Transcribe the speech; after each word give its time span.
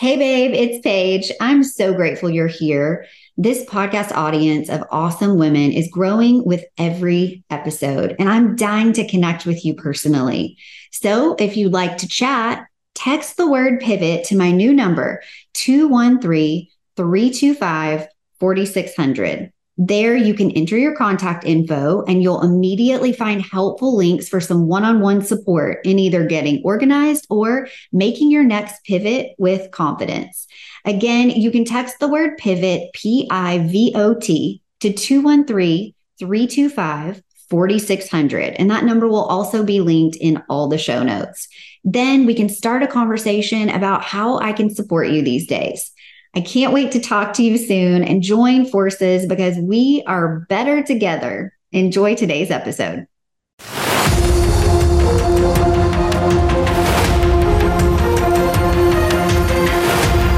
Hey, 0.00 0.16
babe, 0.16 0.52
it's 0.54 0.82
Paige. 0.82 1.30
I'm 1.42 1.62
so 1.62 1.92
grateful 1.92 2.30
you're 2.30 2.46
here. 2.46 3.04
This 3.36 3.66
podcast 3.66 4.12
audience 4.12 4.70
of 4.70 4.82
awesome 4.90 5.36
women 5.36 5.72
is 5.72 5.90
growing 5.92 6.42
with 6.42 6.64
every 6.78 7.44
episode, 7.50 8.16
and 8.18 8.26
I'm 8.26 8.56
dying 8.56 8.94
to 8.94 9.06
connect 9.06 9.44
with 9.44 9.62
you 9.62 9.74
personally. 9.74 10.56
So 10.90 11.34
if 11.38 11.54
you'd 11.54 11.74
like 11.74 11.98
to 11.98 12.08
chat, 12.08 12.66
text 12.94 13.36
the 13.36 13.46
word 13.46 13.80
pivot 13.80 14.24
to 14.28 14.38
my 14.38 14.52
new 14.52 14.72
number, 14.72 15.20
213 15.52 16.68
325 16.96 18.08
4600. 18.38 19.52
There, 19.82 20.14
you 20.14 20.34
can 20.34 20.50
enter 20.50 20.76
your 20.76 20.94
contact 20.94 21.46
info 21.46 22.02
and 22.02 22.22
you'll 22.22 22.42
immediately 22.42 23.14
find 23.14 23.40
helpful 23.40 23.96
links 23.96 24.28
for 24.28 24.38
some 24.38 24.66
one 24.66 24.84
on 24.84 25.00
one 25.00 25.22
support 25.22 25.78
in 25.86 25.98
either 25.98 26.26
getting 26.26 26.60
organized 26.62 27.26
or 27.30 27.66
making 27.90 28.30
your 28.30 28.44
next 28.44 28.84
pivot 28.84 29.34
with 29.38 29.70
confidence. 29.70 30.46
Again, 30.84 31.30
you 31.30 31.50
can 31.50 31.64
text 31.64 31.98
the 31.98 32.08
word 32.08 32.36
pivot, 32.36 32.92
P 32.92 33.26
I 33.30 33.66
V 33.68 33.92
O 33.94 34.12
T, 34.12 34.60
to 34.80 34.92
213 34.92 35.94
325 36.18 37.22
4600. 37.48 38.56
And 38.58 38.70
that 38.70 38.84
number 38.84 39.08
will 39.08 39.24
also 39.24 39.64
be 39.64 39.80
linked 39.80 40.16
in 40.16 40.42
all 40.50 40.68
the 40.68 40.76
show 40.76 41.02
notes. 41.02 41.48
Then 41.84 42.26
we 42.26 42.34
can 42.34 42.50
start 42.50 42.82
a 42.82 42.86
conversation 42.86 43.70
about 43.70 44.04
how 44.04 44.38
I 44.40 44.52
can 44.52 44.68
support 44.68 45.08
you 45.08 45.22
these 45.22 45.46
days. 45.46 45.90
I 46.32 46.40
can't 46.42 46.72
wait 46.72 46.92
to 46.92 47.00
talk 47.00 47.32
to 47.34 47.42
you 47.42 47.58
soon 47.58 48.04
and 48.04 48.22
join 48.22 48.64
forces 48.64 49.26
because 49.26 49.56
we 49.56 50.04
are 50.06 50.46
better 50.48 50.80
together. 50.80 51.52
Enjoy 51.72 52.14
today's 52.14 52.52
episode. 52.52 53.08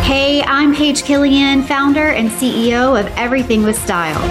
Hey, 0.02 0.42
I'm 0.44 0.74
Paige 0.74 1.02
Killian, 1.02 1.62
founder 1.62 2.08
and 2.08 2.30
CEO 2.30 2.98
of 2.98 3.06
Everything 3.18 3.62
with 3.62 3.76
Style. 3.76 4.22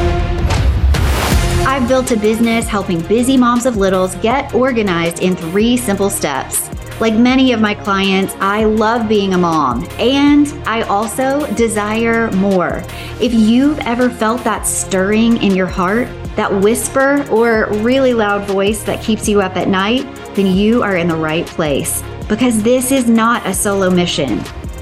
I've 1.68 1.88
built 1.88 2.10
a 2.10 2.18
business 2.18 2.68
helping 2.68 3.02
busy 3.02 3.38
moms 3.38 3.68
of 3.68 3.78
littles 3.78 4.16
get 4.16 4.52
organized 4.56 5.22
in 5.22 5.36
three 5.36 5.78
simple 5.78 6.10
steps. 6.10 6.71
Like 7.02 7.16
many 7.16 7.52
of 7.52 7.60
my 7.60 7.74
clients, 7.74 8.36
I 8.40 8.66
love 8.66 9.10
being 9.10 9.34
a 9.34 9.38
mom 9.40 9.88
and 9.98 10.48
I 10.68 10.84
also 10.84 11.52
desire 11.56 12.30
more. 12.34 12.84
If 13.20 13.34
you've 13.34 13.80
ever 13.80 14.08
felt 14.08 14.44
that 14.44 14.68
stirring 14.68 15.42
in 15.42 15.56
your 15.56 15.66
heart, 15.66 16.08
that 16.36 16.54
whisper 16.62 17.26
or 17.32 17.70
really 17.82 18.14
loud 18.14 18.48
voice 18.48 18.84
that 18.84 19.02
keeps 19.02 19.28
you 19.28 19.42
up 19.42 19.58
at 19.58 19.68
night, 19.68 20.04
then 20.36 20.46
you 20.46 20.84
are 20.84 20.96
in 20.96 21.08
the 21.08 21.16
right 21.16 21.48
place 21.48 22.04
because 22.30 22.62
this 22.62 22.92
is 22.92 23.10
not 23.10 23.48
a 23.48 23.54
solo 23.56 23.90
mission. 23.90 24.38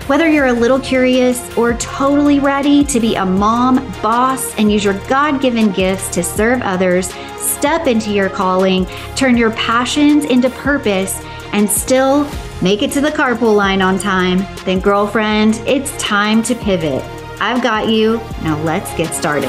Whether 0.08 0.28
you're 0.28 0.48
a 0.48 0.54
little 0.54 0.82
curious 0.82 1.56
or 1.58 1.76
totally 1.76 2.42
ready 2.42 2.84
to 2.84 3.00
be 3.00 3.16
a 3.16 3.26
mom, 3.26 3.78
boss, 4.02 4.54
and 4.58 4.70
use 4.70 4.84
your 4.84 5.00
God 5.08 5.40
given 5.40 5.72
gifts 5.72 6.10
to 6.10 6.24
serve 6.24 6.62
others, 6.64 7.14
step 7.38 7.88
into 7.88 8.12
your 8.12 8.30
calling, 8.30 8.88
turn 9.16 9.38
your 9.38 9.52
passions 9.52 10.26
into 10.26 10.50
purpose, 10.50 11.24
and 11.54 11.70
still 11.70 12.30
make 12.62 12.82
it 12.82 12.92
to 12.92 13.02
the 13.02 13.12
carpool 13.12 13.56
line 13.56 13.82
on 13.82 13.98
time, 13.98 14.40
then, 14.66 14.80
girlfriend, 14.80 15.56
it's 15.66 15.92
time 16.02 16.44
to 16.44 16.56
pivot. 16.56 17.04
I've 17.42 17.64
got 17.64 17.88
you. 17.88 18.18
Now 18.44 18.62
let's 18.64 18.94
get 18.96 19.14
started. 19.14 19.48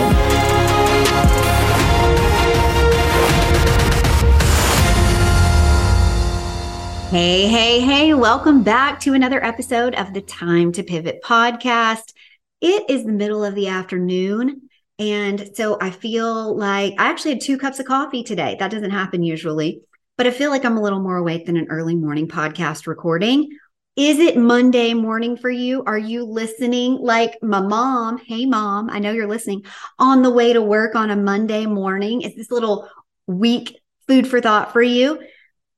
Hey, 7.10 7.48
hey, 7.48 7.80
hey, 7.80 8.14
welcome 8.14 8.62
back 8.62 9.00
to 9.00 9.14
another 9.14 9.44
episode 9.44 9.96
of 9.96 10.14
the 10.14 10.20
Time 10.20 10.70
to 10.72 10.84
Pivot 10.84 11.20
podcast. 11.24 12.12
It 12.60 12.88
is 12.88 13.04
the 13.04 13.10
middle 13.10 13.44
of 13.44 13.56
the 13.56 13.66
afternoon. 13.66 14.68
And 15.00 15.50
so 15.56 15.76
I 15.80 15.90
feel 15.90 16.56
like 16.56 16.94
I 16.98 17.08
actually 17.10 17.32
had 17.32 17.40
two 17.40 17.58
cups 17.58 17.80
of 17.80 17.86
coffee 17.86 18.22
today. 18.22 18.56
That 18.60 18.70
doesn't 18.70 18.92
happen 18.92 19.24
usually 19.24 19.82
but 20.20 20.26
I 20.26 20.32
feel 20.32 20.50
like 20.50 20.66
I'm 20.66 20.76
a 20.76 20.82
little 20.82 21.00
more 21.00 21.16
awake 21.16 21.46
than 21.46 21.56
an 21.56 21.68
early 21.70 21.94
morning 21.94 22.28
podcast 22.28 22.86
recording. 22.86 23.56
Is 23.96 24.18
it 24.18 24.36
Monday 24.36 24.92
morning 24.92 25.34
for 25.34 25.48
you? 25.48 25.82
Are 25.86 25.96
you 25.96 26.24
listening 26.24 26.96
like 26.96 27.38
my 27.42 27.62
mom? 27.62 28.18
Hey, 28.18 28.44
mom, 28.44 28.90
I 28.90 28.98
know 28.98 29.12
you're 29.12 29.26
listening 29.26 29.64
on 29.98 30.20
the 30.20 30.28
way 30.28 30.52
to 30.52 30.60
work 30.60 30.94
on 30.94 31.08
a 31.08 31.16
Monday 31.16 31.64
morning. 31.64 32.20
Is 32.20 32.36
this 32.36 32.50
little 32.50 32.86
week 33.26 33.80
food 34.08 34.28
for 34.28 34.42
thought 34.42 34.74
for 34.74 34.82
you? 34.82 35.22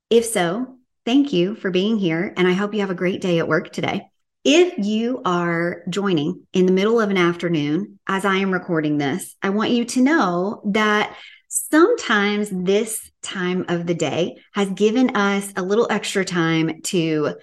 If 0.09 0.25
so, 0.25 0.75
thank 1.05 1.31
you 1.31 1.55
for 1.55 1.71
being 1.71 1.97
here. 1.97 2.33
And 2.35 2.45
I 2.45 2.51
hope 2.51 2.73
you 2.73 2.81
have 2.81 2.91
a 2.91 2.95
great 2.95 3.21
day 3.21 3.39
at 3.39 3.47
work 3.47 3.71
today. 3.71 4.07
If 4.43 4.73
you 4.77 5.21
are 5.23 5.83
joining 5.87 6.45
in 6.51 6.65
the 6.65 6.73
middle 6.73 6.99
of 6.99 7.09
an 7.09 7.15
afternoon 7.15 7.97
as 8.07 8.25
I 8.25 8.39
am 8.39 8.51
recording 8.51 8.97
this, 8.97 9.37
I 9.41 9.51
want 9.51 9.71
you 9.71 9.85
to 9.85 10.01
know 10.01 10.61
that 10.73 11.15
sometimes 11.53 12.49
this 12.51 13.11
time 13.21 13.65
of 13.67 13.85
the 13.85 13.93
day 13.93 14.37
has 14.53 14.69
given 14.71 15.15
us 15.15 15.51
a 15.55 15.61
little 15.61 15.87
extra 15.89 16.25
time 16.25 16.81
to 16.83 17.35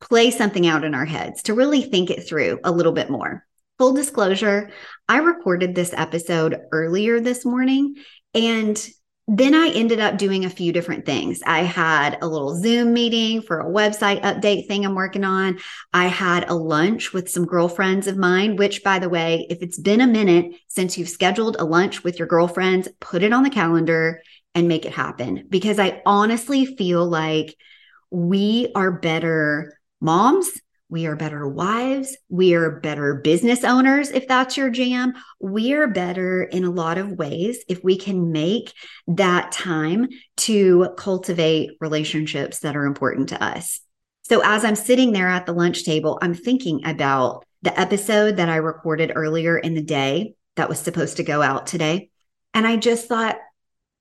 play 0.00 0.30
something 0.30 0.66
out 0.66 0.84
in 0.84 0.94
our 0.94 1.04
heads, 1.04 1.42
to 1.44 1.54
really 1.54 1.82
think 1.82 2.10
it 2.10 2.28
through 2.28 2.60
a 2.62 2.70
little 2.70 2.92
bit 2.92 3.10
more. 3.10 3.44
Full 3.78 3.94
disclosure, 3.94 4.70
I 5.08 5.18
recorded 5.18 5.74
this 5.74 5.92
episode 5.92 6.60
earlier 6.70 7.20
this 7.20 7.44
morning 7.44 7.96
and 8.34 8.88
then 9.30 9.54
I 9.54 9.68
ended 9.68 10.00
up 10.00 10.16
doing 10.16 10.46
a 10.46 10.50
few 10.50 10.72
different 10.72 11.04
things. 11.04 11.40
I 11.44 11.60
had 11.60 12.16
a 12.22 12.26
little 12.26 12.56
Zoom 12.56 12.94
meeting 12.94 13.42
for 13.42 13.60
a 13.60 13.70
website 13.70 14.22
update 14.22 14.66
thing 14.66 14.86
I'm 14.86 14.94
working 14.94 15.22
on. 15.22 15.58
I 15.92 16.06
had 16.06 16.48
a 16.48 16.54
lunch 16.54 17.12
with 17.12 17.28
some 17.28 17.44
girlfriends 17.44 18.06
of 18.06 18.16
mine, 18.16 18.56
which, 18.56 18.82
by 18.82 18.98
the 18.98 19.10
way, 19.10 19.46
if 19.50 19.58
it's 19.60 19.78
been 19.78 20.00
a 20.00 20.06
minute 20.06 20.54
since 20.68 20.96
you've 20.96 21.10
scheduled 21.10 21.56
a 21.58 21.64
lunch 21.66 22.02
with 22.02 22.18
your 22.18 22.26
girlfriends, 22.26 22.88
put 23.00 23.22
it 23.22 23.34
on 23.34 23.42
the 23.42 23.50
calendar 23.50 24.22
and 24.54 24.66
make 24.66 24.86
it 24.86 24.92
happen 24.92 25.44
because 25.50 25.78
I 25.78 26.00
honestly 26.06 26.64
feel 26.64 27.06
like 27.06 27.54
we 28.10 28.72
are 28.74 28.90
better 28.90 29.78
moms 30.00 30.50
we 30.90 31.06
are 31.06 31.16
better 31.16 31.46
wives. 31.46 32.16
We 32.30 32.54
are 32.54 32.80
better 32.80 33.16
business 33.16 33.62
owners 33.62 34.10
if 34.10 34.26
that's 34.26 34.56
your 34.56 34.70
jam. 34.70 35.12
We 35.38 35.74
are 35.74 35.86
better 35.86 36.42
in 36.42 36.64
a 36.64 36.70
lot 36.70 36.96
of 36.96 37.12
ways 37.12 37.62
if 37.68 37.84
we 37.84 37.98
can 37.98 38.32
make 38.32 38.72
that 39.06 39.52
time 39.52 40.08
to 40.38 40.94
cultivate 40.96 41.72
relationships 41.80 42.60
that 42.60 42.74
are 42.74 42.86
important 42.86 43.30
to 43.30 43.42
us. 43.42 43.80
So, 44.22 44.40
as 44.42 44.64
I'm 44.64 44.76
sitting 44.76 45.12
there 45.12 45.28
at 45.28 45.44
the 45.44 45.52
lunch 45.52 45.84
table, 45.84 46.18
I'm 46.22 46.34
thinking 46.34 46.86
about 46.86 47.44
the 47.62 47.78
episode 47.78 48.36
that 48.36 48.48
I 48.48 48.56
recorded 48.56 49.12
earlier 49.14 49.58
in 49.58 49.74
the 49.74 49.82
day 49.82 50.34
that 50.56 50.68
was 50.68 50.78
supposed 50.78 51.18
to 51.18 51.22
go 51.22 51.42
out 51.42 51.66
today. 51.66 52.10
And 52.54 52.66
I 52.66 52.76
just 52.76 53.08
thought, 53.08 53.36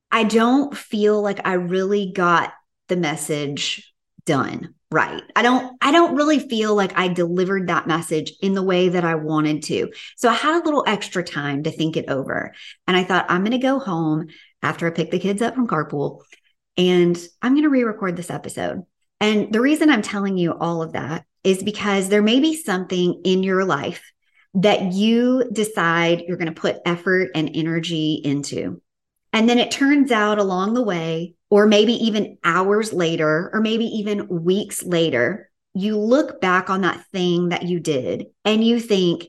I 0.09 0.23
don't 0.23 0.75
feel 0.75 1.21
like 1.21 1.45
I 1.45 1.53
really 1.53 2.13
got 2.13 2.53
the 2.87 2.95
message 2.95 3.93
done 4.25 4.73
right. 4.91 5.23
I 5.35 5.41
don't 5.41 5.77
I 5.81 5.91
don't 5.91 6.15
really 6.15 6.39
feel 6.39 6.75
like 6.75 6.97
I 6.97 7.07
delivered 7.07 7.67
that 7.67 7.87
message 7.87 8.33
in 8.41 8.53
the 8.53 8.63
way 8.63 8.89
that 8.89 9.03
I 9.03 9.15
wanted 9.15 9.63
to. 9.63 9.91
So 10.15 10.29
I 10.29 10.33
had 10.33 10.61
a 10.61 10.65
little 10.65 10.83
extra 10.87 11.23
time 11.23 11.63
to 11.63 11.71
think 11.71 11.97
it 11.97 12.09
over. 12.09 12.53
And 12.87 12.95
I 12.95 13.03
thought 13.03 13.25
I'm 13.29 13.41
going 13.41 13.51
to 13.51 13.57
go 13.57 13.79
home 13.79 14.27
after 14.61 14.87
I 14.87 14.91
pick 14.91 15.11
the 15.11 15.19
kids 15.19 15.41
up 15.41 15.55
from 15.55 15.67
carpool 15.67 16.21
and 16.77 17.17
I'm 17.41 17.53
going 17.53 17.63
to 17.63 17.69
re-record 17.69 18.15
this 18.15 18.29
episode. 18.29 18.83
And 19.19 19.51
the 19.51 19.61
reason 19.61 19.89
I'm 19.89 20.03
telling 20.03 20.37
you 20.37 20.53
all 20.53 20.81
of 20.81 20.93
that 20.93 21.25
is 21.43 21.63
because 21.63 22.09
there 22.09 22.21
may 22.21 22.39
be 22.39 22.55
something 22.55 23.21
in 23.23 23.43
your 23.43 23.65
life 23.65 24.11
that 24.53 24.93
you 24.93 25.49
decide 25.51 26.23
you're 26.27 26.37
going 26.37 26.53
to 26.53 26.61
put 26.61 26.77
effort 26.85 27.29
and 27.35 27.49
energy 27.53 28.21
into. 28.23 28.81
And 29.33 29.47
then 29.47 29.59
it 29.59 29.71
turns 29.71 30.11
out 30.11 30.39
along 30.39 30.73
the 30.73 30.83
way 30.83 31.35
or 31.49 31.65
maybe 31.67 31.93
even 31.93 32.37
hours 32.43 32.93
later, 32.93 33.49
or 33.53 33.61
maybe 33.61 33.85
even 33.85 34.27
weeks 34.27 34.83
later, 34.83 35.49
you 35.73 35.97
look 35.97 36.41
back 36.41 36.69
on 36.69 36.81
that 36.81 37.05
thing 37.11 37.49
that 37.49 37.63
you 37.63 37.79
did 37.79 38.25
and 38.43 38.63
you 38.63 38.79
think, 38.79 39.27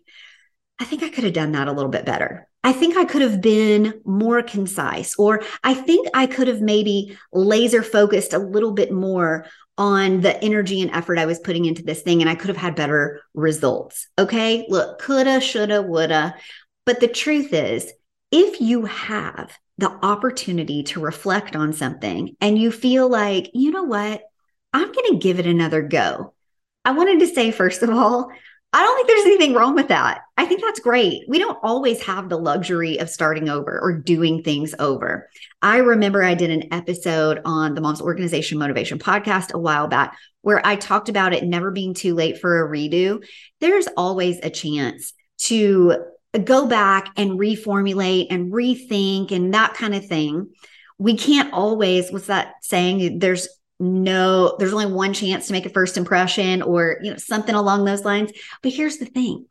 I 0.80 0.84
think 0.84 1.02
I 1.02 1.10
could 1.10 1.24
have 1.24 1.32
done 1.32 1.52
that 1.52 1.68
a 1.68 1.72
little 1.72 1.90
bit 1.90 2.04
better. 2.04 2.48
I 2.64 2.72
think 2.72 2.96
I 2.96 3.04
could 3.04 3.22
have 3.22 3.40
been 3.40 4.00
more 4.04 4.42
concise, 4.42 5.14
or 5.16 5.42
I 5.62 5.74
think 5.74 6.08
I 6.12 6.26
could 6.26 6.48
have 6.48 6.60
maybe 6.60 7.16
laser 7.32 7.82
focused 7.82 8.32
a 8.32 8.38
little 8.38 8.72
bit 8.72 8.92
more 8.92 9.46
on 9.76 10.20
the 10.22 10.42
energy 10.42 10.82
and 10.82 10.90
effort 10.90 11.18
I 11.18 11.26
was 11.26 11.38
putting 11.38 11.66
into 11.66 11.84
this 11.84 12.02
thing, 12.02 12.20
and 12.20 12.28
I 12.28 12.34
could 12.34 12.48
have 12.48 12.56
had 12.56 12.74
better 12.74 13.22
results. 13.32 14.08
Okay. 14.18 14.66
Look, 14.68 15.00
coulda, 15.00 15.40
shoulda, 15.40 15.82
woulda. 15.82 16.34
But 16.84 17.00
the 17.00 17.08
truth 17.08 17.52
is, 17.52 17.92
if 18.32 18.60
you 18.60 18.86
have 18.86 19.56
the 19.78 19.90
opportunity 20.04 20.82
to 20.82 21.00
reflect 21.00 21.56
on 21.56 21.72
something 21.72 22.36
and 22.40 22.58
you 22.58 22.70
feel 22.70 23.08
like, 23.08 23.50
you 23.54 23.70
know 23.70 23.84
what, 23.84 24.22
I'm 24.72 24.92
going 24.92 25.12
to 25.12 25.18
give 25.18 25.38
it 25.38 25.46
another 25.46 25.82
go. 25.82 26.34
I 26.84 26.90
wanted 26.92 27.20
to 27.20 27.26
say, 27.26 27.50
first 27.50 27.82
of 27.82 27.90
all, 27.90 28.30
I 28.72 28.82
don't 28.82 28.96
think 28.96 29.08
there's 29.08 29.24
anything 29.24 29.54
wrong 29.54 29.74
with 29.74 29.88
that. 29.88 30.22
I 30.36 30.44
think 30.44 30.60
that's 30.60 30.80
great. 30.80 31.22
We 31.26 31.38
don't 31.38 31.58
always 31.62 32.02
have 32.02 32.28
the 32.28 32.36
luxury 32.36 32.98
of 32.98 33.08
starting 33.08 33.48
over 33.48 33.80
or 33.80 33.94
doing 33.94 34.42
things 34.42 34.74
over. 34.78 35.30
I 35.62 35.78
remember 35.78 36.22
I 36.22 36.34
did 36.34 36.50
an 36.50 36.72
episode 36.72 37.40
on 37.46 37.74
the 37.74 37.80
Mom's 37.80 38.02
Organization 38.02 38.58
Motivation 38.58 38.98
podcast 38.98 39.54
a 39.54 39.58
while 39.58 39.88
back 39.88 40.18
where 40.42 40.64
I 40.66 40.76
talked 40.76 41.08
about 41.08 41.32
it 41.32 41.44
never 41.44 41.70
being 41.70 41.94
too 41.94 42.14
late 42.14 42.40
for 42.40 42.64
a 42.64 42.70
redo, 42.70 43.24
there's 43.60 43.88
always 43.96 44.38
a 44.42 44.50
chance 44.50 45.14
to 45.38 46.04
go 46.44 46.66
back 46.66 47.10
and 47.16 47.38
reformulate 47.38 48.26
and 48.30 48.52
rethink 48.52 49.32
and 49.32 49.54
that 49.54 49.74
kind 49.74 49.94
of 49.94 50.06
thing. 50.06 50.50
We 50.98 51.16
can't 51.16 51.52
always, 51.52 52.10
what's 52.10 52.26
that 52.26 52.54
saying? 52.62 53.18
There's 53.18 53.48
no, 53.80 54.56
there's 54.58 54.72
only 54.72 54.92
one 54.92 55.12
chance 55.12 55.46
to 55.46 55.52
make 55.52 55.64
a 55.64 55.70
first 55.70 55.96
impression 55.96 56.62
or, 56.62 56.98
you 57.02 57.12
know, 57.12 57.16
something 57.16 57.54
along 57.54 57.84
those 57.84 58.04
lines. 58.04 58.32
But 58.62 58.72
here's 58.72 58.98
the 58.98 59.06
thing 59.06 59.46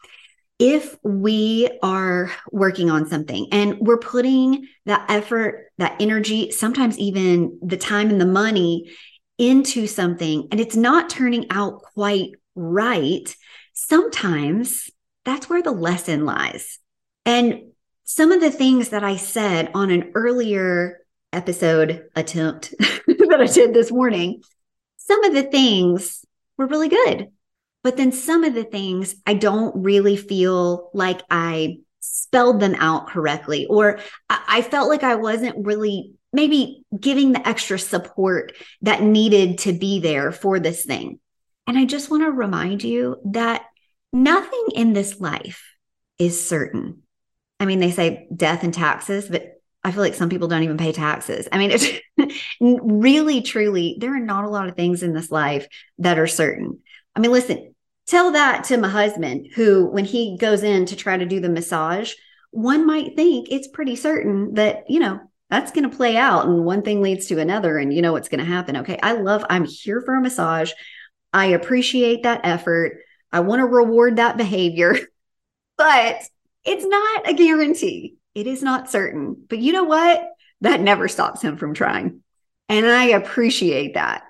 if 0.59 0.97
we 1.03 1.69
are 1.83 2.31
working 2.51 2.89
on 2.89 3.07
something 3.07 3.47
and 3.51 3.77
we're 3.79 4.00
putting 4.00 4.68
that 4.85 5.06
effort, 5.09 5.71
that 5.77 5.95
energy, 6.00 6.51
sometimes 6.51 6.97
even 6.97 7.59
the 7.62 7.77
time 7.77 8.09
and 8.09 8.19
the 8.19 8.25
money 8.25 8.91
into 9.38 9.85
something 9.85 10.47
and 10.51 10.59
it's 10.59 10.75
not 10.75 11.09
turning 11.09 11.45
out 11.51 11.81
quite 11.94 12.31
right, 12.56 13.35
sometimes 13.74 14.89
that's 15.27 15.50
where 15.50 15.62
the 15.62 15.71
lesson 15.71 16.25
lies. 16.25 16.79
And 17.25 17.74
some 18.06 18.31
of 18.31 18.39
the 18.39 18.50
things 18.50 18.89
that 18.89 19.03
I 19.03 19.18
said 19.18 19.69
on 19.74 19.91
an 19.91 20.13
earlier 20.15 21.00
episode 21.33 22.06
attempt 22.15 22.74
that 22.79 23.38
I 23.38 23.45
did 23.45 23.74
this 23.74 23.91
morning, 23.91 24.41
some 24.95 25.25
of 25.25 25.33
the 25.33 25.44
things 25.44 26.24
were 26.57 26.68
really 26.68 26.88
good. 26.88 27.27
But 27.83 27.97
then 27.97 28.13
some 28.13 28.45
of 28.45 28.53
the 28.53 28.63
things 28.63 29.15
I 29.25 29.33
don't 29.33 29.83
really 29.83 30.15
feel 30.15 30.91
like 30.94 31.21
I 31.29 31.79
spelled 32.00 32.62
them 32.62 32.75
out 32.75 33.09
correctly, 33.09 33.65
or 33.65 34.00
I, 34.29 34.62
felt 34.62 34.88
like 34.88 35.03
I 35.03 35.15
wasn't 35.15 35.65
really 35.65 36.13
maybe 36.31 36.85
giving 36.97 37.33
the 37.33 37.45
extra 37.45 37.77
support 37.77 38.53
that 38.81 39.01
needed 39.01 39.57
to 39.59 39.74
be 39.74 40.00
there 40.00 40.31
for 40.31 40.57
this 40.59 40.85
thing. 40.85 41.19
And 41.68 41.77
I 41.77 41.83
just 41.83 42.09
want 42.09 42.24
to 42.24 42.31
remind 42.31 42.81
you 42.81 43.18
that 43.25 43.63
nothing 44.13 44.68
in 44.75 44.94
this 44.94 45.19
life 45.19 45.63
is 46.19 46.48
certain. 46.48 47.04
I 47.59 47.65
mean, 47.65 47.80
they 47.80 47.92
say 47.92 48.27
death 48.36 48.63
and 48.63 48.74
taxes, 48.74 49.27
but 49.27 49.54
I 49.83 49.92
feel 49.92 50.01
like 50.01 50.15
some 50.15 50.30
people 50.30 50.48
don't 50.48 50.63
even 50.63 50.77
pay 50.77 50.92
taxes. 50.92 51.48
I 51.51 51.57
mean, 51.57 51.71
it's 51.71 51.88
really, 52.62 53.42
truly, 53.42 53.98
there 54.00 54.15
are 54.15 54.19
not 54.19 54.45
a 54.45 54.50
lot 54.50 54.68
of 54.68 54.75
things 54.75 55.04
in 55.04 55.13
this 55.13 55.31
life 55.31 55.68
that 56.00 56.19
are 56.19 56.27
certain. 56.27 56.80
I 57.15 57.19
mean, 57.19 57.31
listen, 57.31 57.74
tell 58.06 58.31
that 58.33 58.65
to 58.65 58.77
my 58.77 58.89
husband, 58.89 59.50
who, 59.56 59.86
when 59.86 60.06
he 60.06 60.38
goes 60.38 60.63
in 60.63 60.86
to 60.88 60.95
try 60.95 61.18
to 61.18 61.25
do 61.25 61.39
the 61.39 61.50
massage, 61.50 62.13
one 62.51 62.86
might 62.86 63.15
think 63.15 63.48
it's 63.50 63.68
pretty 63.68 63.95
certain 63.95 64.56
that, 64.56 64.89
you 64.89 65.00
know, 65.00 65.19
that's 65.50 65.71
going 65.71 65.89
to 65.89 65.95
play 65.95 66.18
out 66.18 66.45
and 66.45 66.65
one 66.65 66.81
thing 66.81 67.01
leads 67.01 67.27
to 67.27 67.39
another 67.39 67.77
and 67.77 67.94
you 67.94 68.01
know 68.01 68.12
what's 68.12 68.30
going 68.30 68.39
to 68.39 68.45
happen. 68.45 68.77
Okay. 68.77 69.00
I 69.01 69.13
love, 69.13 69.45
I'm 69.50 69.63
here 69.63 70.01
for 70.01 70.15
a 70.15 70.21
massage. 70.21 70.71
I 71.31 71.48
appreciate 71.48 72.24
that 72.24 72.42
effort. 72.44 73.00
I 73.31 73.41
want 73.41 73.59
to 73.59 73.65
reward 73.65 74.15
that 74.15 74.38
behavior, 74.38 74.95
but 75.77 76.21
it's 76.63 76.85
not 76.85 77.29
a 77.29 77.33
guarantee. 77.33 78.15
It 78.35 78.47
is 78.47 78.62
not 78.62 78.89
certain. 78.89 79.45
But 79.50 79.59
you 79.59 79.74
know 79.74 79.85
what? 79.85 80.29
That 80.62 80.81
never 80.81 81.07
stops 81.07 81.41
him 81.41 81.57
from 81.57 81.74
trying. 81.74 82.21
And 82.69 82.85
I 82.85 83.06
appreciate 83.06 83.94
that. 83.94 84.24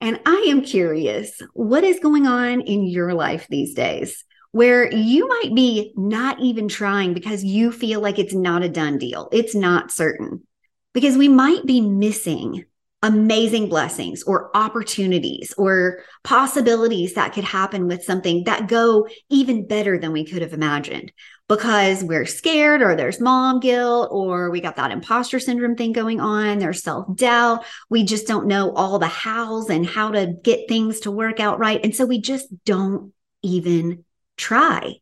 And 0.00 0.20
I 0.26 0.46
am 0.48 0.62
curious 0.62 1.40
what 1.54 1.84
is 1.84 2.00
going 2.00 2.26
on 2.26 2.60
in 2.62 2.84
your 2.84 3.14
life 3.14 3.46
these 3.48 3.74
days 3.74 4.24
where 4.52 4.92
you 4.92 5.26
might 5.26 5.54
be 5.54 5.92
not 5.96 6.38
even 6.40 6.68
trying 6.68 7.14
because 7.14 7.42
you 7.42 7.72
feel 7.72 8.00
like 8.00 8.18
it's 8.18 8.34
not 8.34 8.62
a 8.62 8.68
done 8.68 8.98
deal, 8.98 9.28
it's 9.32 9.54
not 9.54 9.90
certain. 9.90 10.46
Because 10.92 11.16
we 11.16 11.28
might 11.28 11.64
be 11.64 11.80
missing 11.80 12.66
amazing 13.02 13.68
blessings 13.68 14.22
or 14.22 14.56
opportunities 14.56 15.52
or 15.58 16.00
possibilities 16.22 17.14
that 17.14 17.32
could 17.32 17.44
happen 17.44 17.88
with 17.88 18.04
something 18.04 18.44
that 18.44 18.68
go 18.68 19.08
even 19.28 19.66
better 19.66 19.98
than 19.98 20.12
we 20.12 20.24
could 20.24 20.42
have 20.42 20.52
imagined. 20.52 21.12
Because 21.48 22.02
we're 22.02 22.24
scared 22.24 22.80
or 22.80 22.94
there's 22.94 23.20
mom 23.20 23.60
guilt 23.60 24.08
or 24.10 24.50
we 24.50 24.60
got 24.60 24.76
that 24.76 24.92
imposter 24.92 25.38
syndrome 25.38 25.76
thing 25.76 25.92
going 25.92 26.20
on 26.20 26.60
there's 26.60 26.82
self-doubt. 26.82 27.64
We 27.90 28.04
just 28.04 28.26
don't 28.26 28.46
know 28.46 28.72
all 28.72 28.98
the 28.98 29.08
hows 29.08 29.68
and 29.68 29.84
how 29.84 30.12
to 30.12 30.34
get 30.42 30.68
things 30.68 31.00
to 31.00 31.10
work 31.10 31.40
out 31.40 31.58
right. 31.58 31.80
And 31.82 31.94
so 31.94 32.06
we 32.06 32.20
just 32.20 32.46
don't 32.64 33.12
even 33.42 34.04
try. 34.36 34.94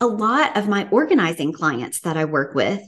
A 0.00 0.06
lot 0.06 0.56
of 0.56 0.66
my 0.66 0.88
organizing 0.90 1.52
clients 1.52 2.00
that 2.00 2.16
I 2.16 2.24
work 2.24 2.56
with 2.56 2.82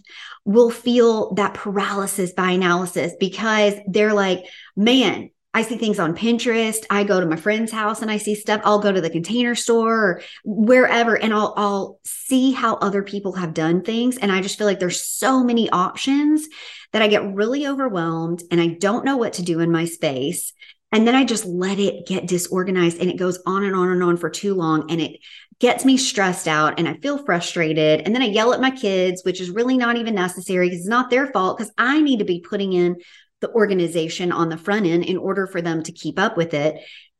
will 0.44 0.70
feel 0.70 1.34
that 1.34 1.54
paralysis 1.54 2.32
by 2.32 2.50
analysis 2.50 3.12
because 3.18 3.74
they're 3.86 4.12
like, 4.12 4.44
man, 4.76 5.30
I 5.54 5.62
see 5.62 5.76
things 5.76 6.00
on 6.00 6.16
Pinterest. 6.16 6.84
I 6.90 7.04
go 7.04 7.20
to 7.20 7.26
my 7.26 7.36
friend's 7.36 7.70
house 7.70 8.02
and 8.02 8.10
I 8.10 8.16
see 8.16 8.34
stuff. 8.34 8.60
I'll 8.64 8.80
go 8.80 8.90
to 8.90 9.00
the 9.00 9.08
container 9.08 9.54
store 9.54 9.94
or 9.94 10.22
wherever 10.44 11.16
and 11.16 11.32
I'll, 11.32 11.54
I'll 11.56 12.00
see 12.04 12.50
how 12.50 12.74
other 12.74 13.04
people 13.04 13.34
have 13.34 13.54
done 13.54 13.82
things. 13.82 14.18
And 14.18 14.32
I 14.32 14.42
just 14.42 14.58
feel 14.58 14.66
like 14.66 14.80
there's 14.80 15.00
so 15.00 15.44
many 15.44 15.70
options 15.70 16.48
that 16.92 17.02
I 17.02 17.08
get 17.08 17.34
really 17.34 17.68
overwhelmed 17.68 18.42
and 18.50 18.60
I 18.60 18.66
don't 18.66 19.04
know 19.04 19.16
what 19.16 19.34
to 19.34 19.42
do 19.42 19.60
in 19.60 19.70
my 19.70 19.84
space. 19.84 20.52
And 20.90 21.06
then 21.06 21.14
I 21.14 21.24
just 21.24 21.44
let 21.44 21.78
it 21.78 22.06
get 22.06 22.26
disorganized 22.26 23.00
and 23.00 23.08
it 23.08 23.16
goes 23.16 23.40
on 23.46 23.64
and 23.64 23.76
on 23.76 23.90
and 23.90 24.02
on 24.02 24.16
for 24.16 24.30
too 24.30 24.54
long. 24.54 24.90
And 24.90 25.00
it 25.00 25.20
gets 25.60 25.84
me 25.84 25.96
stressed 25.96 26.48
out 26.48 26.78
and 26.78 26.88
I 26.88 26.94
feel 26.94 27.24
frustrated. 27.24 28.00
And 28.00 28.14
then 28.14 28.22
I 28.22 28.26
yell 28.26 28.52
at 28.52 28.60
my 28.60 28.70
kids, 28.70 29.22
which 29.24 29.40
is 29.40 29.50
really 29.50 29.76
not 29.76 29.96
even 29.96 30.14
necessary 30.14 30.68
because 30.68 30.80
it's 30.80 30.88
not 30.88 31.10
their 31.10 31.28
fault 31.28 31.58
because 31.58 31.72
I 31.78 32.00
need 32.00 32.18
to 32.18 32.24
be 32.24 32.40
putting 32.40 32.72
in 32.72 32.96
the 33.40 33.50
organization 33.50 34.32
on 34.32 34.48
the 34.48 34.56
front 34.56 34.86
end 34.86 35.04
in 35.04 35.16
order 35.16 35.46
for 35.46 35.60
them 35.60 35.82
to 35.82 35.92
keep 35.92 36.18
up 36.18 36.36
with 36.36 36.54
it. 36.54 36.76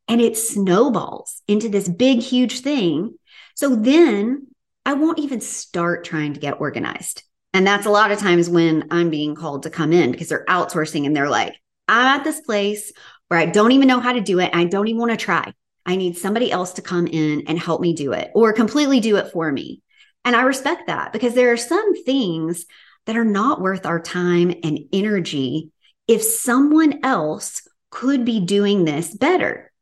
And 0.09 0.21
it 0.21 0.37
snowballs 0.37 1.43
into 1.49 1.69
this 1.69 1.89
big, 1.89 2.21
huge 2.21 2.61
thing. 2.61 3.17
So 3.55 3.75
then 3.75 4.49
I 4.85 4.95
won't 4.95 5.19
even 5.19 5.41
start 5.41 6.05
trying 6.05 6.35
to 6.35 6.41
get 6.41 6.61
organized. 6.61 7.23
And 7.53 7.67
that's 7.67 7.87
a 7.87 7.91
lot 7.91 8.11
of 8.11 8.19
times 8.19 8.51
when 8.51 8.89
I'm 8.91 9.11
being 9.11 9.35
called 9.35 9.63
to 9.63 9.71
come 9.71 9.93
in 9.93 10.11
because 10.11 10.29
they're 10.29 10.45
outsourcing 10.47 11.07
and 11.07 11.15
they're 11.17 11.31
like, 11.31 11.55
I'm 11.89 12.19
at 12.19 12.25
this 12.25 12.41
place 12.41 12.93
where 13.29 13.39
I 13.39 13.47
don't 13.47 13.73
even 13.73 13.89
know 13.89 14.01
how 14.01 14.13
to 14.13 14.21
do 14.21 14.41
it. 14.41 14.51
and 14.53 14.61
I 14.61 14.65
don't 14.65 14.89
even 14.89 14.99
want 14.99 15.13
to 15.13 15.17
try. 15.17 15.53
I 15.87 15.97
need 15.97 16.17
somebody 16.17 16.51
else 16.51 16.75
to 16.75 16.83
come 16.83 17.07
in 17.07 17.45
and 17.47 17.59
help 17.59 17.81
me 17.81 17.95
do 17.95 18.13
it 18.13 18.31
or 18.35 18.53
completely 18.53 19.01
do 19.01 19.17
it 19.17 19.33
for 19.33 19.51
me. 19.53 19.83
And 20.25 20.35
I 20.35 20.43
respect 20.43 20.87
that 20.87 21.13
because 21.13 21.35
there 21.35 21.53
are 21.53 21.59
some 21.59 21.95
things 22.05 22.65
that 23.07 23.17
are 23.17 23.25
not 23.25 23.61
worth 23.61 23.85
our 23.85 24.01
time 24.01 24.55
and 24.63 24.79
energy 24.93 25.71
if 26.09 26.23
someone 26.23 27.05
else 27.05 27.69
could 27.91 28.25
be 28.25 28.41
doing 28.41 28.85
this 28.85 29.15
better. 29.15 29.73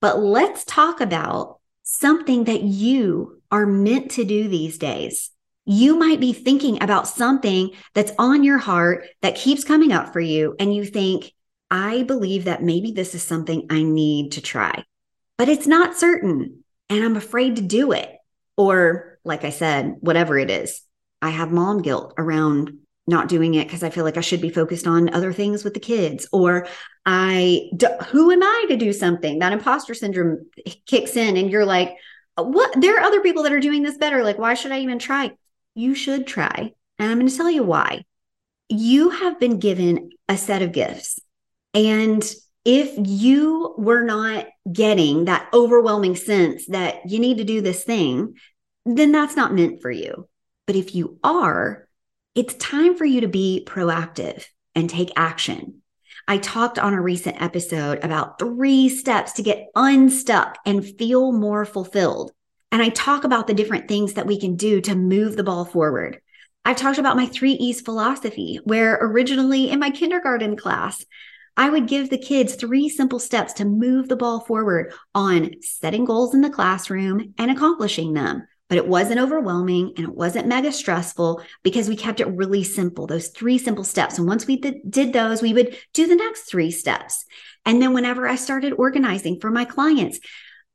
But 0.00 0.18
let's 0.18 0.64
talk 0.64 1.00
about 1.00 1.60
something 1.82 2.44
that 2.44 2.62
you 2.62 3.42
are 3.50 3.66
meant 3.66 4.12
to 4.12 4.24
do 4.24 4.48
these 4.48 4.78
days. 4.78 5.30
You 5.66 5.96
might 5.96 6.20
be 6.20 6.32
thinking 6.32 6.82
about 6.82 7.06
something 7.06 7.70
that's 7.94 8.12
on 8.18 8.42
your 8.42 8.58
heart 8.58 9.06
that 9.20 9.36
keeps 9.36 9.62
coming 9.62 9.92
up 9.92 10.12
for 10.12 10.20
you, 10.20 10.56
and 10.58 10.74
you 10.74 10.84
think, 10.84 11.32
I 11.70 12.02
believe 12.02 12.44
that 12.44 12.62
maybe 12.62 12.92
this 12.92 13.14
is 13.14 13.22
something 13.22 13.66
I 13.70 13.82
need 13.82 14.32
to 14.32 14.40
try 14.40 14.84
but 15.40 15.48
it's 15.48 15.66
not 15.66 15.96
certain 15.96 16.62
and 16.90 17.02
I'm 17.02 17.16
afraid 17.16 17.56
to 17.56 17.62
do 17.62 17.92
it. 17.92 18.14
Or, 18.58 19.18
like 19.24 19.42
I 19.42 19.48
said, 19.48 19.96
whatever 20.00 20.38
it 20.38 20.50
is, 20.50 20.82
I 21.22 21.30
have 21.30 21.50
mom 21.50 21.80
guilt 21.80 22.12
around 22.18 22.76
not 23.06 23.30
doing 23.30 23.54
it 23.54 23.66
because 23.66 23.82
I 23.82 23.88
feel 23.88 24.04
like 24.04 24.18
I 24.18 24.20
should 24.20 24.42
be 24.42 24.50
focused 24.50 24.86
on 24.86 25.14
other 25.14 25.32
things 25.32 25.64
with 25.64 25.72
the 25.72 25.80
kids. 25.80 26.28
Or, 26.30 26.66
I, 27.06 27.70
who 28.08 28.30
am 28.30 28.42
I 28.42 28.66
to 28.68 28.76
do 28.76 28.92
something? 28.92 29.38
That 29.38 29.54
imposter 29.54 29.94
syndrome 29.94 30.50
kicks 30.84 31.16
in, 31.16 31.38
and 31.38 31.50
you're 31.50 31.64
like, 31.64 31.96
uh, 32.36 32.44
what? 32.44 32.78
There 32.78 32.98
are 32.98 33.06
other 33.06 33.22
people 33.22 33.44
that 33.44 33.54
are 33.54 33.60
doing 33.60 33.82
this 33.82 33.96
better. 33.96 34.22
Like, 34.22 34.38
why 34.38 34.52
should 34.52 34.72
I 34.72 34.80
even 34.80 34.98
try? 34.98 35.30
You 35.74 35.94
should 35.94 36.26
try. 36.26 36.74
And 36.98 37.10
I'm 37.10 37.18
going 37.18 37.30
to 37.30 37.34
tell 37.34 37.50
you 37.50 37.62
why. 37.62 38.04
You 38.68 39.08
have 39.08 39.40
been 39.40 39.58
given 39.58 40.10
a 40.28 40.36
set 40.36 40.60
of 40.60 40.72
gifts, 40.72 41.18
and 41.72 42.22
if 42.64 42.94
you 42.96 43.74
were 43.78 44.02
not 44.02 44.46
getting 44.70 45.24
that 45.24 45.48
overwhelming 45.52 46.16
sense 46.16 46.66
that 46.66 47.08
you 47.08 47.18
need 47.18 47.38
to 47.38 47.44
do 47.44 47.60
this 47.60 47.84
thing, 47.84 48.34
then 48.84 49.12
that's 49.12 49.36
not 49.36 49.54
meant 49.54 49.80
for 49.80 49.90
you. 49.90 50.28
But 50.66 50.76
if 50.76 50.94
you 50.94 51.18
are, 51.24 51.88
it's 52.34 52.54
time 52.54 52.96
for 52.96 53.04
you 53.04 53.22
to 53.22 53.28
be 53.28 53.66
proactive 53.66 54.44
and 54.74 54.88
take 54.88 55.10
action. 55.16 55.82
I 56.28 56.38
talked 56.38 56.78
on 56.78 56.94
a 56.94 57.00
recent 57.00 57.42
episode 57.42 58.04
about 58.04 58.38
three 58.38 58.88
steps 58.88 59.32
to 59.32 59.42
get 59.42 59.68
unstuck 59.74 60.58
and 60.64 60.84
feel 60.84 61.32
more 61.32 61.64
fulfilled. 61.64 62.30
And 62.70 62.80
I 62.80 62.90
talk 62.90 63.24
about 63.24 63.46
the 63.46 63.54
different 63.54 63.88
things 63.88 64.14
that 64.14 64.26
we 64.26 64.38
can 64.38 64.54
do 64.54 64.80
to 64.82 64.94
move 64.94 65.36
the 65.36 65.42
ball 65.42 65.64
forward. 65.64 66.20
I've 66.64 66.76
talked 66.76 66.98
about 66.98 67.16
my 67.16 67.26
three 67.26 67.52
E's 67.54 67.80
philosophy, 67.80 68.60
where 68.64 68.96
originally 69.00 69.70
in 69.70 69.80
my 69.80 69.90
kindergarten 69.90 70.56
class, 70.56 71.04
I 71.60 71.68
would 71.68 71.88
give 71.88 72.08
the 72.08 72.16
kids 72.16 72.54
three 72.54 72.88
simple 72.88 73.18
steps 73.18 73.52
to 73.54 73.66
move 73.66 74.08
the 74.08 74.16
ball 74.16 74.40
forward 74.40 74.94
on 75.14 75.60
setting 75.60 76.06
goals 76.06 76.32
in 76.32 76.40
the 76.40 76.48
classroom 76.48 77.34
and 77.36 77.50
accomplishing 77.50 78.14
them, 78.14 78.48
but 78.70 78.78
it 78.78 78.88
wasn't 78.88 79.20
overwhelming 79.20 79.92
and 79.98 80.06
it 80.06 80.14
wasn't 80.14 80.46
mega 80.46 80.72
stressful 80.72 81.42
because 81.62 81.86
we 81.86 81.96
kept 81.96 82.18
it 82.18 82.28
really 82.28 82.64
simple, 82.64 83.06
those 83.06 83.28
three 83.28 83.58
simple 83.58 83.84
steps. 83.84 84.16
And 84.16 84.26
once 84.26 84.46
we 84.46 84.56
did 84.56 85.12
those, 85.12 85.42
we 85.42 85.52
would 85.52 85.76
do 85.92 86.06
the 86.06 86.16
next 86.16 86.44
three 86.44 86.70
steps. 86.70 87.26
And 87.66 87.82
then 87.82 87.92
whenever 87.92 88.26
I 88.26 88.36
started 88.36 88.72
organizing 88.72 89.38
for 89.38 89.50
my 89.50 89.66
clients, 89.66 90.18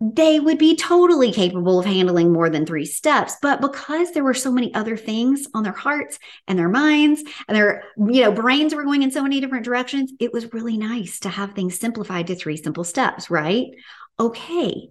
they 0.01 0.39
would 0.39 0.57
be 0.57 0.75
totally 0.75 1.31
capable 1.31 1.79
of 1.79 1.85
handling 1.85 2.31
more 2.31 2.49
than 2.49 2.65
three 2.65 2.85
steps. 2.85 3.37
But 3.41 3.61
because 3.61 4.11
there 4.11 4.23
were 4.23 4.33
so 4.33 4.51
many 4.51 4.73
other 4.73 4.97
things 4.97 5.47
on 5.53 5.63
their 5.63 5.73
hearts 5.73 6.19
and 6.47 6.59
their 6.59 6.69
minds 6.69 7.23
and 7.47 7.55
their 7.55 7.83
you 7.97 8.21
know 8.21 8.31
brains 8.31 8.75
were 8.75 8.83
going 8.83 9.03
in 9.03 9.11
so 9.11 9.23
many 9.23 9.39
different 9.39 9.65
directions 9.65 10.11
it 10.19 10.33
was 10.33 10.53
really 10.53 10.77
nice 10.77 11.19
to 11.21 11.29
have 11.29 11.53
things 11.53 11.79
simplified 11.79 12.27
to 12.27 12.35
three 12.35 12.57
simple 12.57 12.83
steps 12.83 13.29
right? 13.29 13.67
Okay. 14.19 14.89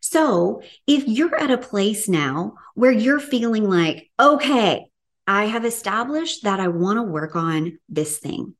So 0.00 0.62
if 0.86 1.08
you're 1.08 1.34
at 1.34 1.50
a 1.50 1.58
place 1.58 2.08
now 2.08 2.54
where 2.74 2.92
you're 2.92 3.20
feeling 3.20 3.68
like 3.68 4.10
okay 4.20 4.86
i 5.26 5.46
have 5.46 5.64
established 5.64 6.44
that 6.44 6.60
i 6.60 6.68
want 6.68 6.98
to 6.98 7.02
work 7.02 7.34
on 7.34 7.78
this 7.88 8.18
thing 8.18 8.54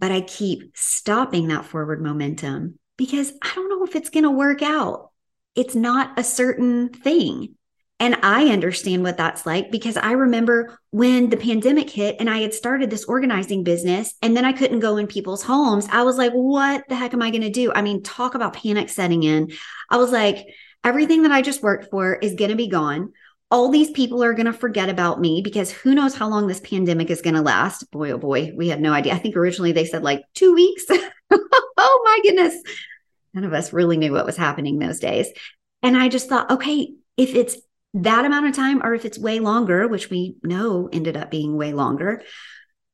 but 0.00 0.10
i 0.10 0.20
keep 0.20 0.76
stopping 0.76 1.48
that 1.48 1.64
forward 1.64 2.02
momentum 2.02 2.78
because 2.96 3.32
i 3.42 3.52
don't 3.54 3.68
know 3.68 3.84
if 3.84 3.94
it's 3.94 4.10
going 4.10 4.24
to 4.24 4.30
work 4.30 4.62
out 4.62 5.10
it's 5.58 5.74
not 5.74 6.16
a 6.16 6.22
certain 6.22 6.88
thing. 6.88 7.56
And 7.98 8.14
I 8.22 8.46
understand 8.50 9.02
what 9.02 9.16
that's 9.16 9.44
like 9.44 9.72
because 9.72 9.96
I 9.96 10.12
remember 10.12 10.78
when 10.90 11.30
the 11.30 11.36
pandemic 11.36 11.90
hit 11.90 12.14
and 12.20 12.30
I 12.30 12.38
had 12.38 12.54
started 12.54 12.90
this 12.90 13.04
organizing 13.06 13.64
business 13.64 14.14
and 14.22 14.36
then 14.36 14.44
I 14.44 14.52
couldn't 14.52 14.78
go 14.78 14.98
in 14.98 15.08
people's 15.08 15.42
homes. 15.42 15.88
I 15.90 16.04
was 16.04 16.16
like, 16.16 16.30
what 16.30 16.84
the 16.88 16.94
heck 16.94 17.12
am 17.12 17.22
I 17.22 17.30
going 17.30 17.42
to 17.42 17.50
do? 17.50 17.72
I 17.74 17.82
mean, 17.82 18.04
talk 18.04 18.36
about 18.36 18.54
panic 18.54 18.88
setting 18.88 19.24
in. 19.24 19.50
I 19.90 19.96
was 19.96 20.12
like, 20.12 20.46
everything 20.84 21.24
that 21.24 21.32
I 21.32 21.42
just 21.42 21.60
worked 21.60 21.90
for 21.90 22.14
is 22.14 22.36
going 22.36 22.50
to 22.50 22.56
be 22.56 22.68
gone. 22.68 23.12
All 23.50 23.68
these 23.68 23.90
people 23.90 24.22
are 24.22 24.34
going 24.34 24.46
to 24.46 24.52
forget 24.52 24.88
about 24.88 25.20
me 25.20 25.40
because 25.42 25.72
who 25.72 25.92
knows 25.92 26.14
how 26.14 26.28
long 26.28 26.46
this 26.46 26.60
pandemic 26.60 27.10
is 27.10 27.20
going 27.22 27.34
to 27.34 27.42
last. 27.42 27.90
Boy, 27.90 28.12
oh 28.12 28.18
boy, 28.18 28.52
we 28.54 28.68
had 28.68 28.80
no 28.80 28.92
idea. 28.92 29.14
I 29.14 29.18
think 29.18 29.34
originally 29.34 29.72
they 29.72 29.86
said 29.86 30.04
like 30.04 30.22
two 30.34 30.54
weeks. 30.54 30.84
oh 31.30 32.02
my 32.04 32.20
goodness 32.22 32.62
none 33.34 33.44
of 33.44 33.52
us 33.52 33.72
really 33.72 33.96
knew 33.96 34.12
what 34.12 34.26
was 34.26 34.36
happening 34.36 34.78
those 34.78 35.00
days. 35.00 35.28
And 35.82 35.96
I 35.96 36.08
just 36.08 36.28
thought, 36.28 36.50
okay, 36.50 36.94
if 37.16 37.34
it's 37.34 37.56
that 37.94 38.24
amount 38.24 38.46
of 38.46 38.54
time 38.54 38.82
or 38.82 38.94
if 38.94 39.04
it's 39.04 39.18
way 39.18 39.40
longer, 39.40 39.88
which 39.88 40.10
we 40.10 40.36
know 40.42 40.88
ended 40.92 41.16
up 41.16 41.30
being 41.30 41.56
way 41.56 41.72
longer, 41.72 42.22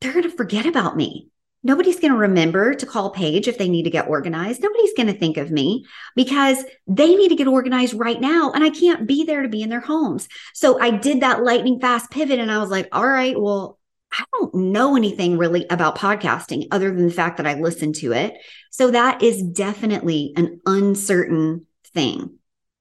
they're 0.00 0.12
going 0.12 0.24
to 0.24 0.30
forget 0.30 0.66
about 0.66 0.96
me. 0.96 1.28
Nobody's 1.66 1.98
going 1.98 2.12
to 2.12 2.18
remember 2.18 2.74
to 2.74 2.84
call 2.84 3.10
Paige 3.10 3.48
if 3.48 3.56
they 3.56 3.70
need 3.70 3.84
to 3.84 3.90
get 3.90 4.06
organized. 4.06 4.62
Nobody's 4.62 4.92
going 4.92 5.06
to 5.06 5.18
think 5.18 5.38
of 5.38 5.50
me 5.50 5.86
because 6.14 6.62
they 6.86 7.14
need 7.14 7.30
to 7.30 7.36
get 7.36 7.46
organized 7.46 7.94
right 7.94 8.20
now. 8.20 8.52
And 8.52 8.62
I 8.62 8.68
can't 8.68 9.08
be 9.08 9.24
there 9.24 9.40
to 9.40 9.48
be 9.48 9.62
in 9.62 9.70
their 9.70 9.80
homes. 9.80 10.28
So 10.52 10.78
I 10.78 10.90
did 10.90 11.22
that 11.22 11.42
lightning 11.42 11.80
fast 11.80 12.10
pivot 12.10 12.38
and 12.38 12.52
I 12.52 12.58
was 12.58 12.68
like, 12.68 12.88
all 12.92 13.08
right, 13.08 13.40
well, 13.40 13.78
I 14.16 14.24
don't 14.32 14.54
know 14.54 14.96
anything 14.96 15.38
really 15.38 15.66
about 15.70 15.98
podcasting 15.98 16.68
other 16.70 16.94
than 16.94 17.06
the 17.06 17.12
fact 17.12 17.38
that 17.38 17.46
I 17.46 17.54
listen 17.54 17.92
to 17.94 18.12
it. 18.12 18.34
So 18.70 18.90
that 18.90 19.22
is 19.22 19.42
definitely 19.42 20.32
an 20.36 20.60
uncertain 20.66 21.66
thing. 21.92 22.38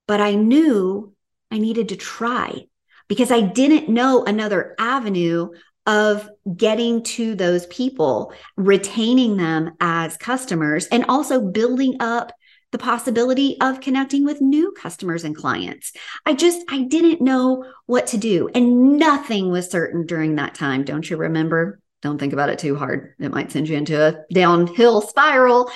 But 0.08 0.22
I 0.22 0.36
knew 0.36 1.14
I 1.50 1.58
needed 1.58 1.90
to 1.90 1.96
try 1.96 2.66
because 3.08 3.32
I 3.32 3.42
didn't 3.42 3.90
know 3.90 4.24
another 4.24 4.76
avenue 4.78 5.50
of 5.86 6.30
getting 6.56 7.04
to 7.04 7.36
those 7.36 7.66
people, 7.68 8.34
retaining 8.56 9.38
them 9.38 9.72
as 9.80 10.18
customers, 10.18 10.86
and 10.88 11.06
also 11.10 11.42
building 11.42 11.98
up 12.00 12.32
the 12.74 12.78
possibility 12.80 13.56
of 13.62 13.80
connecting 13.80 14.26
with 14.26 14.42
new 14.42 14.72
customers 14.72 15.24
and 15.24 15.36
clients. 15.36 15.94
I 16.26 16.34
just 16.34 16.66
I 16.68 16.82
didn't 16.82 17.22
know 17.22 17.72
what 17.86 18.08
to 18.08 18.18
do 18.18 18.50
and 18.54 18.98
nothing 18.98 19.52
was 19.52 19.70
certain 19.70 20.08
during 20.08 20.36
that 20.36 20.56
time. 20.56 20.84
Don't 20.84 21.08
you 21.08 21.16
remember? 21.16 21.80
Don't 22.02 22.18
think 22.18 22.34
about 22.34 22.50
it 22.50 22.58
too 22.58 22.76
hard. 22.76 23.14
It 23.20 23.32
might 23.32 23.52
send 23.52 23.70
you 23.70 23.78
into 23.78 24.02
a 24.02 24.26
downhill 24.34 25.02
spiral. 25.02 25.70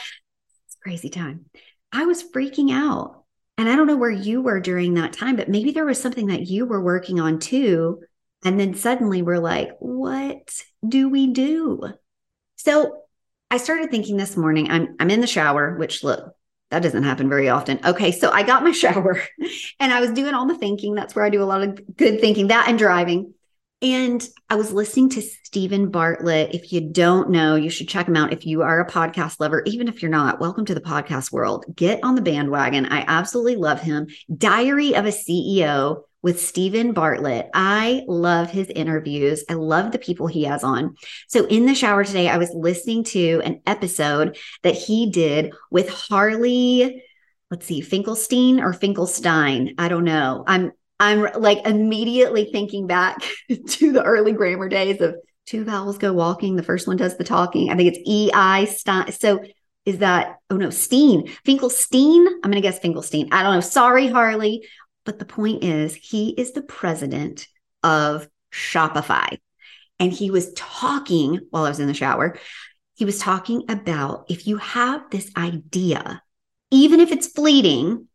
It's 0.66 0.75
crazy 0.82 1.10
time. 1.10 1.46
I 1.92 2.06
was 2.06 2.24
freaking 2.24 2.72
out. 2.72 3.24
And 3.60 3.70
I 3.70 3.75
don't 3.75 3.88
know 3.88 3.96
where 3.96 4.12
you 4.12 4.42
were 4.42 4.60
during 4.60 4.96
that 4.96 5.13
time, 5.13 5.36
but 5.36 5.50
maybe 5.50 5.72
there 5.72 5.86
was 5.86 6.01
something 6.01 6.27
that 6.27 6.48
you 6.48 6.66
were 6.66 6.82
working 6.82 7.20
on 7.20 7.39
too. 7.39 8.01
And 8.44 8.60
then 8.60 8.74
suddenly 8.74 9.22
we're 9.22 9.39
like, 9.39 9.70
what 9.80 10.62
do 10.88 11.10
we 11.10 11.27
do? 11.27 11.82
So 12.56 13.04
I 13.50 13.58
started 13.58 13.92
thinking 13.92 14.18
this 14.18 14.36
morning, 14.36 14.70
I'm 14.70 14.96
I'm 15.00 15.10
in 15.10 15.22
the 15.22 15.27
shower, 15.27 15.77
which 15.77 16.04
look, 16.04 16.36
that 16.69 16.83
doesn't 16.83 17.03
happen 17.03 17.29
very 17.29 17.50
often. 17.50 17.79
Okay, 17.86 18.12
so 18.12 18.29
I 18.29 18.43
got 18.43 18.63
my 18.63 18.71
shower 18.74 19.21
and 19.79 19.93
I 19.93 20.00
was 20.00 20.12
doing 20.12 20.33
all 20.33 20.47
the 20.47 20.57
thinking. 20.57 20.95
That's 20.95 21.15
where 21.15 21.25
I 21.25 21.29
do 21.29 21.43
a 21.43 21.45
lot 21.45 21.63
of 21.63 21.97
good 21.97 22.19
thinking, 22.19 22.47
that 22.47 22.67
and 22.67 22.77
driving. 22.77 23.33
And 23.79 24.27
I 24.50 24.55
was 24.55 24.74
listening 24.74 25.09
to 25.12 25.21
Steven 25.21 25.91
Bartlett. 25.91 26.55
If 26.55 26.74
you 26.74 26.81
don't 26.81 27.29
know, 27.29 27.53
you 27.53 27.69
should 27.69 27.88
check 27.88 28.07
him 28.07 28.15
out. 28.15 28.33
If 28.33 28.43
you 28.43 28.63
are 28.63 28.79
a 28.79 28.89
podcast 28.89 29.39
lover, 29.39 29.62
even 29.67 29.88
if 29.88 30.01
you're 30.01 30.09
not, 30.09 30.39
welcome 30.39 30.65
to 30.65 30.74
the 30.74 30.81
podcast 30.81 31.31
world. 31.31 31.63
Get 31.75 32.03
on 32.03 32.15
the 32.15 32.24
bandwagon. 32.24 32.88
I 32.88 33.05
absolutely 33.07 33.55
love 33.55 33.79
him. 33.79 34.07
Diary 34.36 34.95
of 34.95 35.05
a 35.05 35.09
CEO 35.09 36.05
with 36.21 36.41
Steven 36.41 36.93
Bartlett. 36.93 37.50
I 37.53 38.03
love 38.07 38.50
his 38.50 38.67
interviews. 38.67 39.43
I 39.50 39.53
love 39.53 39.91
the 39.91 40.00
people 40.00 40.27
he 40.27 40.43
has 40.43 40.63
on. 40.63 40.95
So 41.27 41.45
in 41.45 41.65
the 41.65 41.75
shower 41.75 42.03
today, 42.03 42.27
I 42.27 42.38
was 42.38 42.51
listening 42.53 43.03
to 43.05 43.41
an 43.43 43.62
episode 43.65 44.38
that 44.63 44.75
he 44.75 45.12
did 45.12 45.53
with 45.71 45.89
Harley. 45.89 47.03
Let's 47.51 47.65
see, 47.65 47.81
Finkelstein 47.81 48.59
or 48.59 48.74
Finkelstein. 48.74 49.75
I 49.77 49.88
don't 49.88 50.03
know. 50.03 50.43
I'm 50.47 50.71
I'm 51.00 51.27
like 51.39 51.65
immediately 51.65 52.50
thinking 52.51 52.88
back 52.88 53.19
to 53.67 53.91
the 53.91 54.03
early 54.03 54.33
grammar 54.33 54.67
days 54.67 55.00
of 55.01 55.15
two 55.45 55.63
vowels 55.63 55.97
go 55.97 56.13
walking. 56.13 56.55
The 56.55 56.63
first 56.63 56.88
one 56.88 56.97
does 56.97 57.17
the 57.17 57.24
talking. 57.24 57.69
I 57.69 57.75
think 57.75 57.95
it's 57.95 58.03
E 58.05 58.31
I 58.33 58.65
Stein. 58.65 59.12
So 59.12 59.39
is 59.86 60.00
that 60.00 60.38
oh 60.50 60.57
no 60.57 60.69
Steen 60.69 61.27
Finkelstein? 61.45 62.27
I'm 62.27 62.51
gonna 62.51 62.62
guess 62.62 62.79
Finkelstein. 62.79 63.29
I 63.31 63.43
don't 63.43 63.53
know. 63.53 63.62
Sorry, 63.62 64.07
Harley. 64.07 64.67
But 65.08 65.20
the 65.20 65.26
point 65.26 65.64
is, 65.64 65.96
he 65.96 66.32
is 66.32 66.52
the 66.52 66.62
president 66.62 67.48
of 67.82 68.28
Shopify. 68.54 69.38
And 70.00 70.12
he 70.12 70.32
was 70.32 70.52
talking 70.54 71.40
while 71.50 71.64
I 71.64 71.70
was 71.70 71.80
in 71.80 71.88
the 71.88 71.94
shower. 71.94 72.38
He 72.96 73.06
was 73.06 73.18
talking 73.18 73.64
about 73.70 74.26
if 74.30 74.48
you 74.48 74.58
have 74.58 75.10
this 75.10 75.32
idea, 75.38 76.22
even 76.72 77.00
if 77.00 77.14
it's 77.14 77.28
fleeting, 77.28 78.10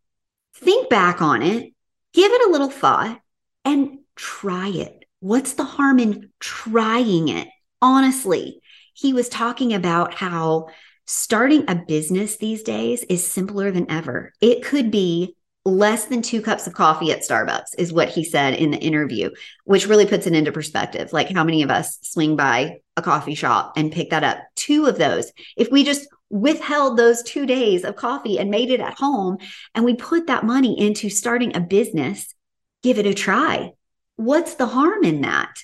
think 0.54 0.90
back 0.90 1.22
on 1.22 1.40
it, 1.40 1.72
give 2.12 2.30
it 2.30 2.48
a 2.48 2.52
little 2.52 2.68
thought, 2.68 3.18
and 3.64 4.00
try 4.14 4.68
it. 4.68 5.06
What's 5.20 5.54
the 5.54 5.64
harm 5.64 5.98
in 5.98 6.28
trying 6.40 7.28
it? 7.28 7.48
Honestly, 7.80 8.60
he 8.92 9.14
was 9.14 9.30
talking 9.30 9.72
about 9.72 10.12
how 10.12 10.68
starting 11.06 11.64
a 11.68 11.74
business 11.74 12.36
these 12.36 12.62
days 12.62 13.02
is 13.04 13.26
simpler 13.26 13.70
than 13.70 13.90
ever. 13.90 14.30
It 14.42 14.62
could 14.62 14.90
be 14.90 15.36
less 15.64 16.06
than 16.06 16.22
two 16.22 16.42
cups 16.42 16.66
of 16.66 16.74
coffee 16.74 17.12
at 17.12 17.20
Starbucks, 17.20 17.74
is 17.78 17.92
what 17.92 18.08
he 18.08 18.24
said 18.24 18.54
in 18.54 18.70
the 18.70 18.78
interview, 18.78 19.30
which 19.64 19.86
really 19.86 20.06
puts 20.06 20.26
it 20.26 20.34
into 20.34 20.52
perspective. 20.52 21.12
Like, 21.12 21.30
how 21.30 21.44
many 21.44 21.62
of 21.62 21.70
us 21.70 21.98
swing 22.02 22.36
by 22.36 22.80
a 22.96 23.02
coffee 23.02 23.34
shop 23.34 23.74
and 23.76 23.92
pick 23.92 24.10
that 24.10 24.24
up? 24.24 24.38
Two 24.56 24.86
of 24.86 24.98
those. 24.98 25.30
If 25.56 25.70
we 25.70 25.84
just 25.84 26.08
withheld 26.30 26.96
those 26.96 27.22
two 27.22 27.46
days 27.46 27.84
of 27.84 27.94
coffee 27.94 28.38
and 28.38 28.50
made 28.50 28.70
it 28.70 28.80
at 28.80 28.98
home, 28.98 29.38
and 29.74 29.84
we 29.84 29.94
put 29.94 30.26
that 30.26 30.44
money 30.44 30.78
into 30.78 31.08
starting 31.08 31.54
a 31.56 31.60
business, 31.60 32.34
give 32.82 32.98
it 32.98 33.06
a 33.06 33.14
try. 33.14 33.70
What's 34.16 34.54
the 34.54 34.66
harm 34.66 35.04
in 35.04 35.20
that? 35.20 35.54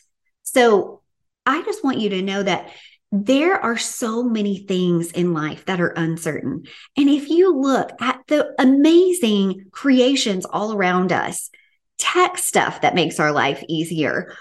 So, 0.43 1.03
I 1.45 1.63
just 1.63 1.83
want 1.83 1.99
you 1.99 2.11
to 2.11 2.23
know 2.23 2.43
that 2.43 2.71
there 3.11 3.55
are 3.59 3.79
so 3.79 4.23
many 4.23 4.59
things 4.59 5.13
in 5.13 5.33
life 5.33 5.65
that 5.65 5.81
are 5.81 5.95
uncertain. 5.97 6.65
And 6.97 7.09
if 7.09 7.31
you 7.31 7.57
look 7.57 7.91
at 8.03 8.18
the 8.29 8.55
amazing 8.59 9.67
creations 9.71 10.47
all 10.47 10.73
around 10.73 11.13
us, 11.13 11.51
tech 11.99 12.39
stuff 12.39 12.83
that 12.83 12.95
makes 12.95 13.19
our 13.19 13.33
life 13.33 13.65
easier, 13.69 14.33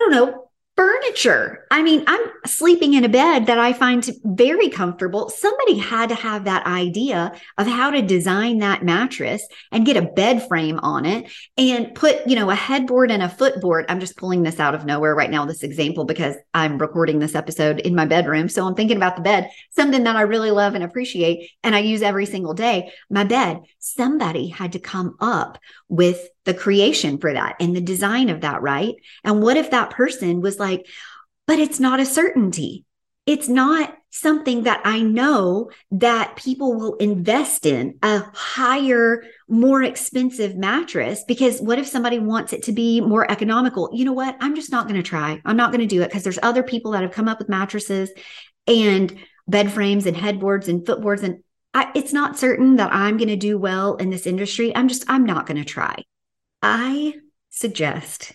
I 0.00 0.04
don't 0.04 0.10
know, 0.12 0.50
furniture. 0.74 1.66
I 1.70 1.82
mean, 1.82 2.02
I'm 2.06 2.20
sleeping 2.46 2.94
in 2.94 3.04
a 3.04 3.08
bed 3.08 3.46
that 3.46 3.58
I 3.58 3.74
find 3.74 4.08
very 4.24 4.70
comfortable. 4.70 5.28
Somebody 5.28 5.76
had 5.76 6.08
to 6.08 6.14
have 6.14 6.44
that 6.44 6.66
idea 6.66 7.32
of 7.58 7.66
how 7.66 7.90
to 7.90 8.00
design 8.00 8.58
that 8.58 8.82
mattress 8.82 9.46
and 9.70 9.84
get 9.84 9.98
a 9.98 10.02
bed 10.02 10.48
frame 10.48 10.78
on 10.78 11.04
it 11.04 11.30
and 11.58 11.94
put, 11.94 12.26
you 12.26 12.36
know, 12.36 12.48
a 12.48 12.54
headboard 12.54 13.10
and 13.10 13.22
a 13.22 13.28
footboard. 13.28 13.84
I'm 13.88 14.00
just 14.00 14.16
pulling 14.16 14.42
this 14.42 14.60
out 14.60 14.74
of 14.74 14.86
nowhere 14.86 15.14
right 15.14 15.30
now, 15.30 15.44
this 15.44 15.62
example, 15.62 16.06
because 16.06 16.36
I'm 16.54 16.78
recording 16.78 17.18
this 17.18 17.34
episode 17.34 17.80
in 17.80 17.94
my 17.94 18.06
bedroom. 18.06 18.48
So 18.48 18.66
I'm 18.66 18.74
thinking 18.74 18.96
about 18.96 19.16
the 19.16 19.22
bed, 19.22 19.50
something 19.70 20.04
that 20.04 20.16
I 20.16 20.22
really 20.22 20.50
love 20.50 20.74
and 20.74 20.84
appreciate 20.84 21.50
and 21.62 21.74
I 21.74 21.80
use 21.80 22.00
every 22.00 22.26
single 22.26 22.54
day. 22.54 22.92
My 23.10 23.24
bed, 23.24 23.60
somebody 23.78 24.48
had 24.48 24.72
to 24.72 24.78
come 24.78 25.16
up 25.20 25.58
with 25.88 26.28
the 26.44 26.54
creation 26.54 27.18
for 27.18 27.32
that 27.32 27.56
and 27.60 27.74
the 27.74 27.80
design 27.80 28.28
of 28.28 28.40
that, 28.40 28.62
right? 28.62 28.94
And 29.24 29.42
what 29.42 29.56
if 29.56 29.70
that 29.70 29.90
person 29.90 30.40
was 30.40 30.58
like, 30.58 30.86
but 31.46 31.58
it's 31.58 31.80
not 31.80 32.00
a 32.00 32.06
certainty. 32.06 32.84
It's 33.24 33.48
not 33.48 33.96
something 34.10 34.64
that 34.64 34.80
I 34.84 35.00
know 35.00 35.70
that 35.92 36.36
people 36.36 36.74
will 36.74 36.96
invest 36.96 37.66
in 37.66 37.98
a 38.02 38.24
higher, 38.34 39.22
more 39.48 39.82
expensive 39.82 40.56
mattress. 40.56 41.24
Because 41.26 41.60
what 41.60 41.78
if 41.78 41.86
somebody 41.86 42.18
wants 42.18 42.52
it 42.52 42.64
to 42.64 42.72
be 42.72 43.00
more 43.00 43.30
economical? 43.30 43.90
You 43.92 44.04
know 44.04 44.12
what? 44.12 44.36
I'm 44.40 44.56
just 44.56 44.72
not 44.72 44.88
going 44.88 45.00
to 45.00 45.08
try. 45.08 45.40
I'm 45.44 45.56
not 45.56 45.70
going 45.70 45.80
to 45.80 45.86
do 45.86 46.02
it 46.02 46.08
because 46.08 46.24
there's 46.24 46.38
other 46.42 46.62
people 46.62 46.92
that 46.92 47.02
have 47.02 47.12
come 47.12 47.28
up 47.28 47.38
with 47.38 47.48
mattresses 47.48 48.10
and 48.66 49.16
bed 49.46 49.72
frames 49.72 50.06
and 50.06 50.16
headboards 50.16 50.68
and 50.68 50.84
footboards. 50.84 51.22
And 51.22 51.42
I, 51.74 51.90
it's 51.94 52.12
not 52.12 52.38
certain 52.38 52.76
that 52.76 52.92
I'm 52.92 53.16
going 53.16 53.28
to 53.28 53.36
do 53.36 53.56
well 53.56 53.96
in 53.96 54.10
this 54.10 54.26
industry. 54.26 54.74
I'm 54.74 54.88
just, 54.88 55.04
I'm 55.08 55.24
not 55.24 55.46
going 55.46 55.58
to 55.58 55.64
try. 55.64 56.02
I 56.62 57.14
suggest 57.50 58.32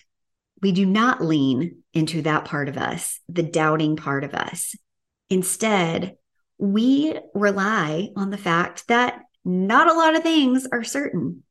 we 0.60 0.72
do 0.72 0.84
not 0.84 1.22
lean 1.22 1.82
into 1.94 2.22
that 2.22 2.44
part 2.44 2.68
of 2.68 2.76
us, 2.76 3.20
the 3.28 3.42
doubting 3.42 3.96
part 3.96 4.24
of 4.24 4.34
us. 4.34 4.74
Instead, 5.30 6.16
we 6.58 7.18
rely 7.34 8.10
on 8.16 8.30
the 8.30 8.38
fact 8.38 8.88
that 8.88 9.20
not 9.44 9.88
a 9.88 9.94
lot 9.94 10.16
of 10.16 10.22
things 10.22 10.66
are 10.70 10.84
certain. 10.84 11.42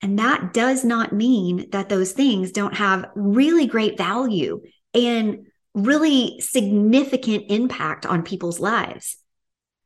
And 0.00 0.18
that 0.18 0.52
does 0.52 0.84
not 0.84 1.12
mean 1.12 1.68
that 1.70 1.88
those 1.88 2.12
things 2.12 2.50
don't 2.50 2.74
have 2.74 3.10
really 3.14 3.66
great 3.66 3.96
value 3.96 4.62
and 4.94 5.46
really 5.74 6.40
significant 6.40 7.44
impact 7.48 8.04
on 8.06 8.22
people's 8.22 8.58
lives. 8.58 9.16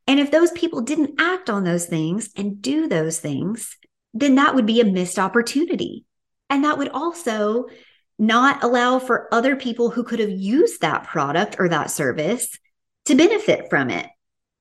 And 0.07 0.19
if 0.19 0.31
those 0.31 0.51
people 0.51 0.81
didn't 0.81 1.19
act 1.19 1.49
on 1.49 1.63
those 1.63 1.85
things 1.85 2.29
and 2.35 2.61
do 2.61 2.87
those 2.87 3.19
things, 3.19 3.77
then 4.13 4.35
that 4.35 4.55
would 4.55 4.65
be 4.65 4.81
a 4.81 4.85
missed 4.85 5.19
opportunity. 5.19 6.05
And 6.49 6.63
that 6.63 6.77
would 6.77 6.89
also 6.89 7.67
not 8.19 8.63
allow 8.63 8.99
for 8.99 9.33
other 9.33 9.55
people 9.55 9.89
who 9.89 10.03
could 10.03 10.19
have 10.19 10.29
used 10.29 10.81
that 10.81 11.03
product 11.03 11.57
or 11.59 11.69
that 11.69 11.91
service 11.91 12.57
to 13.05 13.15
benefit 13.15 13.69
from 13.69 13.89
it. 13.89 14.07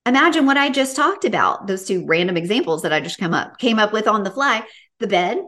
Imagine 0.05 0.47
what 0.47 0.57
I 0.57 0.71
just 0.71 0.95
talked 0.95 1.25
about, 1.25 1.67
those 1.67 1.85
two 1.85 2.07
random 2.07 2.37
examples 2.37 2.83
that 2.83 2.93
I 2.93 3.01
just 3.01 3.19
come 3.19 3.35
up 3.35 3.59
came 3.59 3.79
up 3.79 3.93
with 3.93 4.07
on 4.07 4.23
the 4.23 4.31
fly. 4.31 4.63
The 5.01 5.09
bed, 5.09 5.39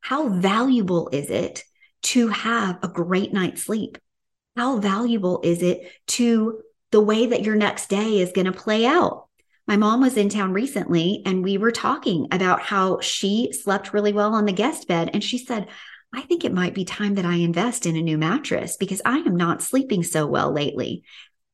how 0.00 0.28
valuable 0.28 1.08
is 1.12 1.30
it 1.30 1.64
to 2.02 2.28
have 2.28 2.78
a 2.82 2.88
great 2.88 3.32
night's 3.32 3.64
sleep? 3.64 3.98
How 4.56 4.78
valuable 4.78 5.40
is 5.44 5.62
it 5.62 5.90
to 6.08 6.60
the 6.90 7.00
way 7.00 7.26
that 7.26 7.44
your 7.44 7.54
next 7.54 7.88
day 7.88 8.18
is 8.18 8.32
going 8.32 8.46
to 8.46 8.52
play 8.52 8.84
out? 8.84 9.28
My 9.70 9.76
mom 9.76 10.00
was 10.00 10.16
in 10.16 10.28
town 10.28 10.52
recently 10.52 11.22
and 11.24 11.44
we 11.44 11.56
were 11.56 11.70
talking 11.70 12.26
about 12.32 12.60
how 12.60 12.98
she 12.98 13.52
slept 13.52 13.92
really 13.92 14.12
well 14.12 14.34
on 14.34 14.44
the 14.44 14.52
guest 14.52 14.88
bed. 14.88 15.10
And 15.12 15.22
she 15.22 15.38
said, 15.38 15.68
I 16.12 16.22
think 16.22 16.44
it 16.44 16.52
might 16.52 16.74
be 16.74 16.84
time 16.84 17.14
that 17.14 17.24
I 17.24 17.36
invest 17.36 17.86
in 17.86 17.94
a 17.94 18.02
new 18.02 18.18
mattress 18.18 18.76
because 18.76 19.00
I 19.04 19.18
am 19.18 19.36
not 19.36 19.62
sleeping 19.62 20.02
so 20.02 20.26
well 20.26 20.52
lately. 20.52 21.04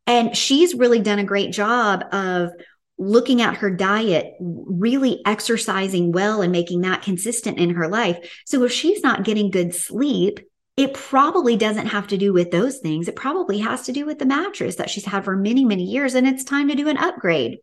And 0.06 0.34
she's 0.34 0.74
really 0.74 1.00
done 1.00 1.18
a 1.18 1.24
great 1.24 1.52
job 1.52 2.06
of 2.10 2.52
looking 2.96 3.42
at 3.42 3.58
her 3.58 3.68
diet, 3.70 4.32
really 4.40 5.20
exercising 5.26 6.10
well 6.10 6.40
and 6.40 6.50
making 6.50 6.80
that 6.80 7.02
consistent 7.02 7.58
in 7.58 7.74
her 7.74 7.86
life. 7.86 8.40
So 8.46 8.64
if 8.64 8.72
she's 8.72 9.02
not 9.02 9.24
getting 9.24 9.50
good 9.50 9.74
sleep, 9.74 10.40
it 10.78 10.94
probably 10.94 11.56
doesn't 11.56 11.88
have 11.88 12.06
to 12.06 12.16
do 12.16 12.32
with 12.32 12.50
those 12.50 12.78
things. 12.78 13.08
It 13.08 13.16
probably 13.16 13.58
has 13.58 13.82
to 13.84 13.92
do 13.92 14.06
with 14.06 14.18
the 14.18 14.24
mattress 14.24 14.76
that 14.76 14.88
she's 14.88 15.04
had 15.04 15.26
for 15.26 15.36
many, 15.36 15.66
many 15.66 15.84
years, 15.84 16.14
and 16.14 16.26
it's 16.26 16.44
time 16.44 16.68
to 16.68 16.74
do 16.74 16.88
an 16.88 16.96
upgrade. 16.96 17.58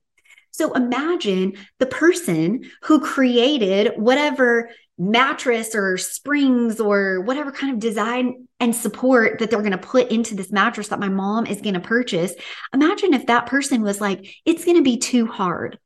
So 0.54 0.72
imagine 0.74 1.54
the 1.80 1.88
person 1.88 2.70
who 2.84 3.00
created 3.00 3.94
whatever 3.96 4.70
mattress 4.98 5.74
or 5.74 5.98
springs 5.98 6.80
or 6.80 7.22
whatever 7.22 7.52
kind 7.52 7.74
of 7.74 7.80
design 7.80 8.48
and 8.60 8.76
support 8.76 9.40
that 9.40 9.50
they're 9.50 9.60
going 9.60 9.72
to 9.72 9.78
put 9.78 10.12
into 10.12 10.36
this 10.36 10.52
mattress 10.52 10.90
that 10.90 11.00
my 11.00 11.10
mom 11.10 11.48
is 11.48 11.62
going 11.62 11.74
to 11.74 11.80
purchase. 11.80 12.34
Imagine 12.74 13.14
if 13.14 13.26
that 13.26 13.48
person 13.48 13.82
was 13.82 14.00
like, 14.00 14.26
it's 14.46 14.64
going 14.64 14.78
to 14.78 14.84
be 14.84 14.98
too 14.98 15.26
hard. 15.26 15.80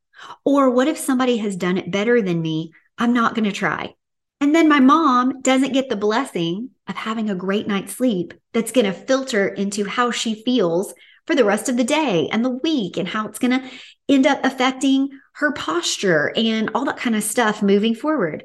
Or 0.44 0.70
what 0.70 0.88
if 0.88 0.98
somebody 0.98 1.38
has 1.38 1.56
done 1.56 1.78
it 1.78 1.92
better 1.92 2.22
than 2.22 2.42
me? 2.42 2.72
I'm 2.98 3.14
not 3.14 3.36
going 3.36 3.46
to 3.46 3.52
try. 3.52 3.94
And 4.42 4.54
then 4.54 4.68
my 4.68 4.80
mom 4.80 5.42
doesn't 5.42 5.74
get 5.74 5.90
the 5.90 5.96
blessing 5.96 6.72
of 6.88 6.96
having 6.96 7.30
a 7.30 7.36
great 7.36 7.68
night's 7.68 7.96
sleep 7.96 8.34
that's 8.54 8.72
going 8.72 8.86
to 8.86 8.94
filter 8.94 9.48
into 9.48 9.86
how 9.86 10.12
she 10.12 10.44
feels 10.44 10.94
for 11.26 11.36
the 11.36 11.46
rest 11.46 11.70
of 11.70 11.78
the 11.78 11.84
day 11.84 12.30
and 12.32 12.44
the 12.44 12.50
week 12.50 12.98
and 12.98 13.08
how 13.08 13.28
it's 13.28 13.40
going 13.40 13.60
to 13.60 13.70
end 14.10 14.26
up 14.26 14.40
affecting 14.44 15.10
her 15.34 15.52
posture 15.52 16.32
and 16.36 16.72
all 16.74 16.86
that 16.86 16.98
kind 16.98 17.16
of 17.16 17.24
stuff 17.24 17.62
moving 17.62 17.94
forward 17.94 18.44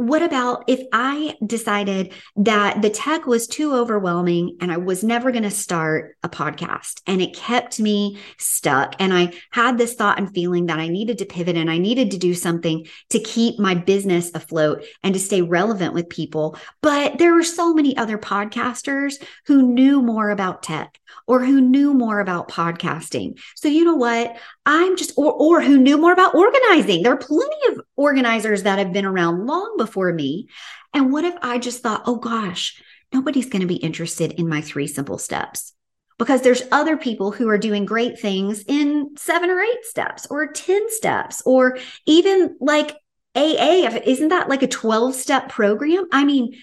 what 0.00 0.22
about 0.22 0.64
if 0.66 0.80
I 0.94 1.36
decided 1.44 2.14
that 2.36 2.80
the 2.80 2.88
tech 2.88 3.26
was 3.26 3.46
too 3.46 3.74
overwhelming 3.74 4.56
and 4.58 4.72
I 4.72 4.78
was 4.78 5.04
never 5.04 5.30
going 5.30 5.42
to 5.42 5.50
start 5.50 6.16
a 6.22 6.28
podcast 6.30 7.02
and 7.06 7.20
it 7.20 7.36
kept 7.36 7.78
me 7.78 8.18
stuck? 8.38 8.94
And 8.98 9.12
I 9.12 9.34
had 9.50 9.76
this 9.76 9.92
thought 9.92 10.18
and 10.18 10.32
feeling 10.32 10.64
that 10.66 10.78
I 10.78 10.88
needed 10.88 11.18
to 11.18 11.26
pivot 11.26 11.58
and 11.58 11.70
I 11.70 11.76
needed 11.76 12.12
to 12.12 12.18
do 12.18 12.32
something 12.32 12.86
to 13.10 13.20
keep 13.20 13.58
my 13.58 13.74
business 13.74 14.30
afloat 14.34 14.86
and 15.02 15.12
to 15.12 15.20
stay 15.20 15.42
relevant 15.42 15.92
with 15.92 16.08
people. 16.08 16.56
But 16.80 17.18
there 17.18 17.34
were 17.34 17.42
so 17.42 17.74
many 17.74 17.94
other 17.94 18.16
podcasters 18.16 19.22
who 19.48 19.60
knew 19.60 20.00
more 20.00 20.30
about 20.30 20.62
tech 20.62 20.98
or 21.26 21.44
who 21.44 21.60
knew 21.60 21.94
more 21.94 22.20
about 22.20 22.48
podcasting. 22.48 23.40
So, 23.56 23.68
you 23.68 23.84
know 23.84 23.96
what? 23.96 24.36
I'm 24.66 24.96
just, 24.96 25.12
or, 25.16 25.32
or 25.32 25.60
who 25.62 25.78
knew 25.78 25.98
more 25.98 26.12
about 26.12 26.34
organizing. 26.34 27.02
There 27.02 27.12
are 27.12 27.16
plenty 27.16 27.56
of 27.68 27.80
organizers 27.96 28.64
that 28.64 28.78
have 28.78 28.92
been 28.92 29.04
around 29.04 29.46
long 29.46 29.74
before 29.76 30.12
me. 30.12 30.48
And 30.92 31.12
what 31.12 31.24
if 31.24 31.34
I 31.42 31.58
just 31.58 31.82
thought, 31.82 32.02
oh 32.06 32.16
gosh, 32.16 32.82
nobody's 33.12 33.48
going 33.48 33.62
to 33.62 33.68
be 33.68 33.76
interested 33.76 34.32
in 34.32 34.48
my 34.48 34.60
three 34.60 34.86
simple 34.86 35.18
steps? 35.18 35.72
Because 36.18 36.42
there's 36.42 36.62
other 36.70 36.96
people 36.96 37.30
who 37.32 37.48
are 37.48 37.58
doing 37.58 37.86
great 37.86 38.20
things 38.20 38.64
in 38.66 39.16
seven 39.16 39.48
or 39.48 39.60
eight 39.60 39.84
steps 39.84 40.26
or 40.28 40.52
10 40.52 40.90
steps 40.90 41.42
or 41.46 41.78
even 42.06 42.56
like 42.60 42.94
AA. 43.34 44.00
Isn't 44.04 44.28
that 44.28 44.48
like 44.48 44.62
a 44.62 44.68
12 44.68 45.14
step 45.14 45.48
program? 45.48 46.06
I 46.12 46.24
mean, 46.24 46.54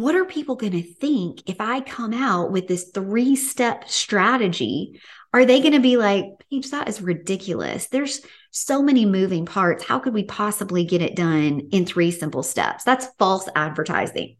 what 0.00 0.14
are 0.14 0.24
people 0.24 0.56
going 0.56 0.72
to 0.72 0.82
think 0.82 1.48
if 1.48 1.60
I 1.60 1.80
come 1.80 2.12
out 2.12 2.50
with 2.50 2.68
this 2.68 2.90
three 2.94 3.36
step 3.36 3.88
strategy? 3.88 5.00
Are 5.32 5.44
they 5.44 5.60
going 5.60 5.74
to 5.74 5.80
be 5.80 5.96
like, 5.96 6.24
Paige, 6.50 6.70
that 6.70 6.88
is 6.88 7.02
ridiculous? 7.02 7.88
There's 7.88 8.22
so 8.50 8.82
many 8.82 9.04
moving 9.04 9.44
parts. 9.44 9.84
How 9.84 9.98
could 9.98 10.14
we 10.14 10.24
possibly 10.24 10.84
get 10.84 11.02
it 11.02 11.16
done 11.16 11.68
in 11.70 11.84
three 11.84 12.10
simple 12.10 12.42
steps? 12.42 12.84
That's 12.84 13.08
false 13.18 13.48
advertising. 13.54 14.36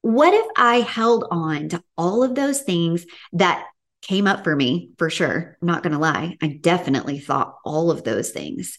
What 0.00 0.34
if 0.34 0.46
I 0.56 0.80
held 0.80 1.24
on 1.30 1.68
to 1.68 1.82
all 1.96 2.24
of 2.24 2.34
those 2.34 2.62
things 2.62 3.06
that 3.34 3.66
came 4.02 4.26
up 4.26 4.42
for 4.42 4.56
me 4.56 4.90
for 4.98 5.10
sure? 5.10 5.56
I'm 5.62 5.68
not 5.68 5.84
going 5.84 5.92
to 5.92 5.98
lie. 5.98 6.36
I 6.42 6.58
definitely 6.60 7.20
thought 7.20 7.56
all 7.64 7.92
of 7.92 8.02
those 8.02 8.30
things. 8.30 8.78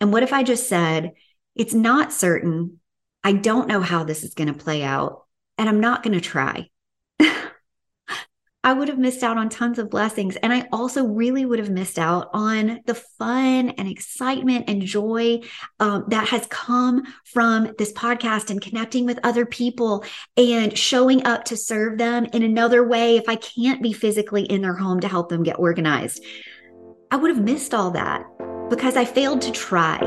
And 0.00 0.12
what 0.12 0.22
if 0.22 0.32
I 0.32 0.44
just 0.44 0.68
said, 0.68 1.12
it's 1.56 1.74
not 1.74 2.12
certain. 2.12 2.78
I 3.24 3.32
don't 3.32 3.66
know 3.66 3.80
how 3.80 4.04
this 4.04 4.22
is 4.22 4.34
going 4.34 4.52
to 4.52 4.64
play 4.64 4.84
out 4.84 5.23
and 5.58 5.68
I'm 5.68 5.80
not 5.80 6.02
going 6.02 6.14
to 6.14 6.20
try. 6.20 6.68
I 8.64 8.72
would 8.72 8.88
have 8.88 8.98
missed 8.98 9.22
out 9.22 9.36
on 9.36 9.50
tons 9.50 9.78
of 9.78 9.90
blessings. 9.90 10.36
And 10.36 10.50
I 10.50 10.66
also 10.72 11.04
really 11.04 11.44
would 11.44 11.58
have 11.58 11.68
missed 11.68 11.98
out 11.98 12.30
on 12.32 12.80
the 12.86 12.94
fun 12.94 13.70
and 13.70 13.86
excitement 13.86 14.64
and 14.68 14.80
joy 14.80 15.42
um, 15.80 16.06
that 16.08 16.28
has 16.28 16.46
come 16.46 17.02
from 17.26 17.74
this 17.76 17.92
podcast 17.92 18.48
and 18.48 18.62
connecting 18.62 19.04
with 19.04 19.20
other 19.22 19.44
people 19.44 20.02
and 20.38 20.76
showing 20.76 21.26
up 21.26 21.44
to 21.44 21.58
serve 21.58 21.98
them 21.98 22.24
in 22.32 22.42
another 22.42 22.88
way 22.88 23.18
if 23.18 23.28
I 23.28 23.36
can't 23.36 23.82
be 23.82 23.92
physically 23.92 24.44
in 24.44 24.62
their 24.62 24.76
home 24.76 25.00
to 25.00 25.08
help 25.08 25.28
them 25.28 25.42
get 25.42 25.58
organized. 25.58 26.24
I 27.10 27.16
would 27.16 27.30
have 27.30 27.44
missed 27.44 27.74
all 27.74 27.90
that 27.90 28.24
because 28.70 28.96
I 28.96 29.04
failed 29.04 29.42
to 29.42 29.52
try. 29.52 30.00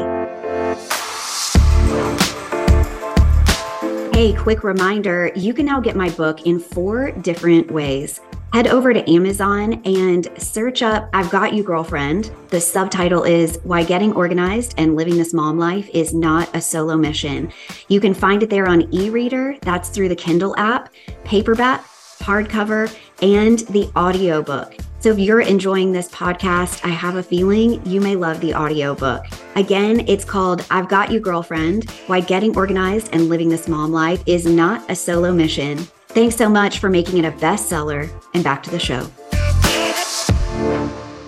Hey, 4.18 4.34
quick 4.34 4.64
reminder 4.64 5.32
you 5.36 5.54
can 5.54 5.68
now 5.68 5.80
get 5.80 5.96
my 5.96 6.10
book 6.10 6.48
in 6.48 6.60
four 6.60 7.12
different 7.12 7.70
ways. 7.70 8.20
Head 8.52 8.66
over 8.66 8.92
to 8.92 9.08
Amazon 9.08 9.80
and 9.86 10.28
search 10.40 10.82
up 10.82 11.08
I've 11.14 11.30
Got 11.30 11.54
You 11.54 11.62
Girlfriend. 11.62 12.32
The 12.48 12.60
subtitle 12.60 13.26
is 13.26 13.60
Why 13.62 13.84
Getting 13.84 14.14
Organized 14.14 14.74
and 14.80 14.96
Living 14.96 15.18
This 15.18 15.36
Mom 15.36 15.60
Life 15.60 15.88
is 15.94 16.16
Not 16.16 16.50
a 16.56 16.62
Solo 16.62 16.98
Mission. 16.98 17.54
You 17.90 18.00
can 18.00 18.16
find 18.16 18.42
it 18.42 18.50
there 18.50 18.68
on 18.68 18.92
e 18.92 19.12
reader, 19.12 19.56
that's 19.62 19.90
through 19.90 20.10
the 20.10 20.16
Kindle 20.16 20.58
app, 20.58 20.92
paperback, 21.24 21.86
hardcover, 22.18 22.92
and 23.22 23.60
the 23.70 23.88
audiobook. 23.96 24.87
So 25.00 25.12
if 25.12 25.20
you're 25.20 25.42
enjoying 25.42 25.92
this 25.92 26.10
podcast, 26.10 26.84
I 26.84 26.90
have 26.90 27.18
a 27.18 27.24
feeling 27.24 27.86
you 27.86 28.02
may 28.02 28.16
love 28.16 28.42
the 28.42 28.56
audiobook. 28.56 29.26
Again, 29.56 30.04
it's 30.08 30.26
called 30.26 30.66
I've 30.72 30.90
Got 30.90 31.12
You 31.12 31.20
Girlfriend 31.20 31.90
Why 32.08 32.20
Getting 32.20 32.58
Organized 32.58 33.10
and 33.14 33.30
Living 33.30 33.48
This 33.48 33.68
Mom 33.68 33.92
Life 33.92 34.24
is 34.26 34.48
Not 34.48 34.90
a 34.90 34.96
Solo 34.96 35.32
Mission. 35.32 35.78
Thanks 36.08 36.36
so 36.36 36.50
much 36.50 36.80
for 36.80 36.90
making 36.90 37.20
it 37.20 37.26
a 37.26 37.32
bestseller. 37.32 38.10
And 38.34 38.44
back 38.44 38.64
to 38.64 38.72
the 38.72 38.80
show. 38.80 39.08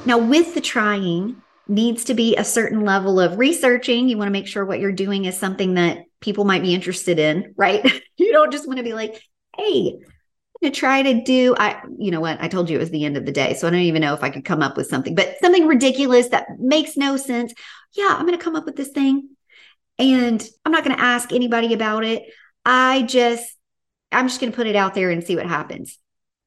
Now, 0.05 0.17
with 0.17 0.55
the 0.55 0.61
trying, 0.61 1.39
needs 1.67 2.03
to 2.05 2.15
be 2.15 2.35
a 2.35 2.43
certain 2.43 2.83
level 2.83 3.19
of 3.19 3.37
researching. 3.37 4.09
You 4.09 4.17
want 4.17 4.27
to 4.27 4.31
make 4.31 4.47
sure 4.47 4.65
what 4.65 4.79
you're 4.79 4.91
doing 4.91 5.25
is 5.25 5.37
something 5.37 5.75
that 5.75 6.05
people 6.19 6.43
might 6.43 6.63
be 6.63 6.73
interested 6.73 7.19
in, 7.19 7.53
right? 7.55 7.85
you 8.17 8.31
don't 8.31 8.51
just 8.51 8.65
want 8.65 8.77
to 8.77 8.83
be 8.83 8.93
like, 8.93 9.21
hey, 9.55 9.99
to 10.63 10.69
try 10.69 11.01
to 11.01 11.23
do 11.23 11.55
I 11.57 11.81
you 11.97 12.11
know 12.11 12.19
what 12.19 12.41
I 12.41 12.47
told 12.47 12.69
you 12.69 12.77
it 12.77 12.79
was 12.79 12.89
the 12.89 13.05
end 13.05 13.17
of 13.17 13.25
the 13.25 13.31
day 13.31 13.53
so 13.53 13.67
I 13.67 13.71
don't 13.71 13.79
even 13.81 14.01
know 14.01 14.13
if 14.13 14.23
I 14.23 14.29
could 14.29 14.45
come 14.45 14.61
up 14.61 14.75
with 14.77 14.87
something 14.87 15.15
but 15.15 15.37
something 15.41 15.67
ridiculous 15.67 16.29
that 16.29 16.47
makes 16.59 16.97
no 16.97 17.17
sense. 17.17 17.53
Yeah 17.93 18.09
I'm 18.09 18.25
going 18.25 18.37
to 18.37 18.43
come 18.43 18.55
up 18.55 18.65
with 18.65 18.75
this 18.75 18.89
thing 18.89 19.29
and 19.97 20.45
I'm 20.65 20.71
not 20.71 20.83
going 20.83 20.95
to 20.95 21.03
ask 21.03 21.31
anybody 21.31 21.73
about 21.73 22.03
it. 22.03 22.23
I 22.65 23.03
just 23.03 23.55
I'm 24.11 24.27
just 24.27 24.41
going 24.41 24.51
to 24.51 24.55
put 24.55 24.67
it 24.67 24.75
out 24.75 24.95
there 24.95 25.11
and 25.11 25.23
see 25.23 25.35
what 25.35 25.45
happens. 25.45 25.97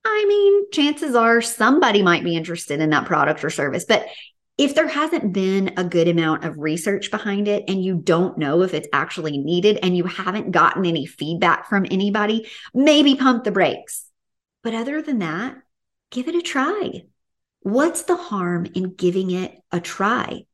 I 0.05 0.25
mean 0.29 0.70
chances 0.72 1.14
are 1.14 1.40
somebody 1.40 2.03
might 2.03 2.25
be 2.25 2.37
interested 2.37 2.81
in 2.81 2.90
that 2.90 3.07
product 3.07 3.44
or 3.44 3.51
service 3.51 3.85
but 3.85 4.07
if 4.62 4.77
there 4.77 4.87
hasn't 4.87 5.33
been 5.33 5.75
a 5.77 5.83
good 5.83 6.07
amount 6.07 6.44
of 6.44 6.57
research 6.57 7.11
behind 7.11 7.48
it 7.48 7.64
and 7.66 7.85
you 7.85 7.96
don't 7.96 8.38
know 8.38 8.62
if 8.62 8.75
it's 8.75 8.87
actually 8.92 9.37
needed 9.37 9.77
and 9.83 9.96
you 9.96 10.05
haven't 10.05 10.53
gotten 10.53 10.87
any 10.87 11.05
feedback 11.05 11.68
from 11.68 11.85
anybody, 11.90 12.48
maybe 12.72 13.16
pump 13.16 13.42
the 13.42 13.51
brakes. 13.51 14.07
But 14.62 14.75
other 14.75 15.03
than 15.03 15.18
that, 15.18 15.57
give 16.12 16.29
it 16.29 16.37
a 16.37 16.42
try. 16.42 17.03
What's 17.62 18.05
the 18.05 18.14
harm 18.14 18.66
in 18.72 18.94
giving 18.94 19.33
it 19.33 19.53
a 19.72 19.81
try? 19.81 20.46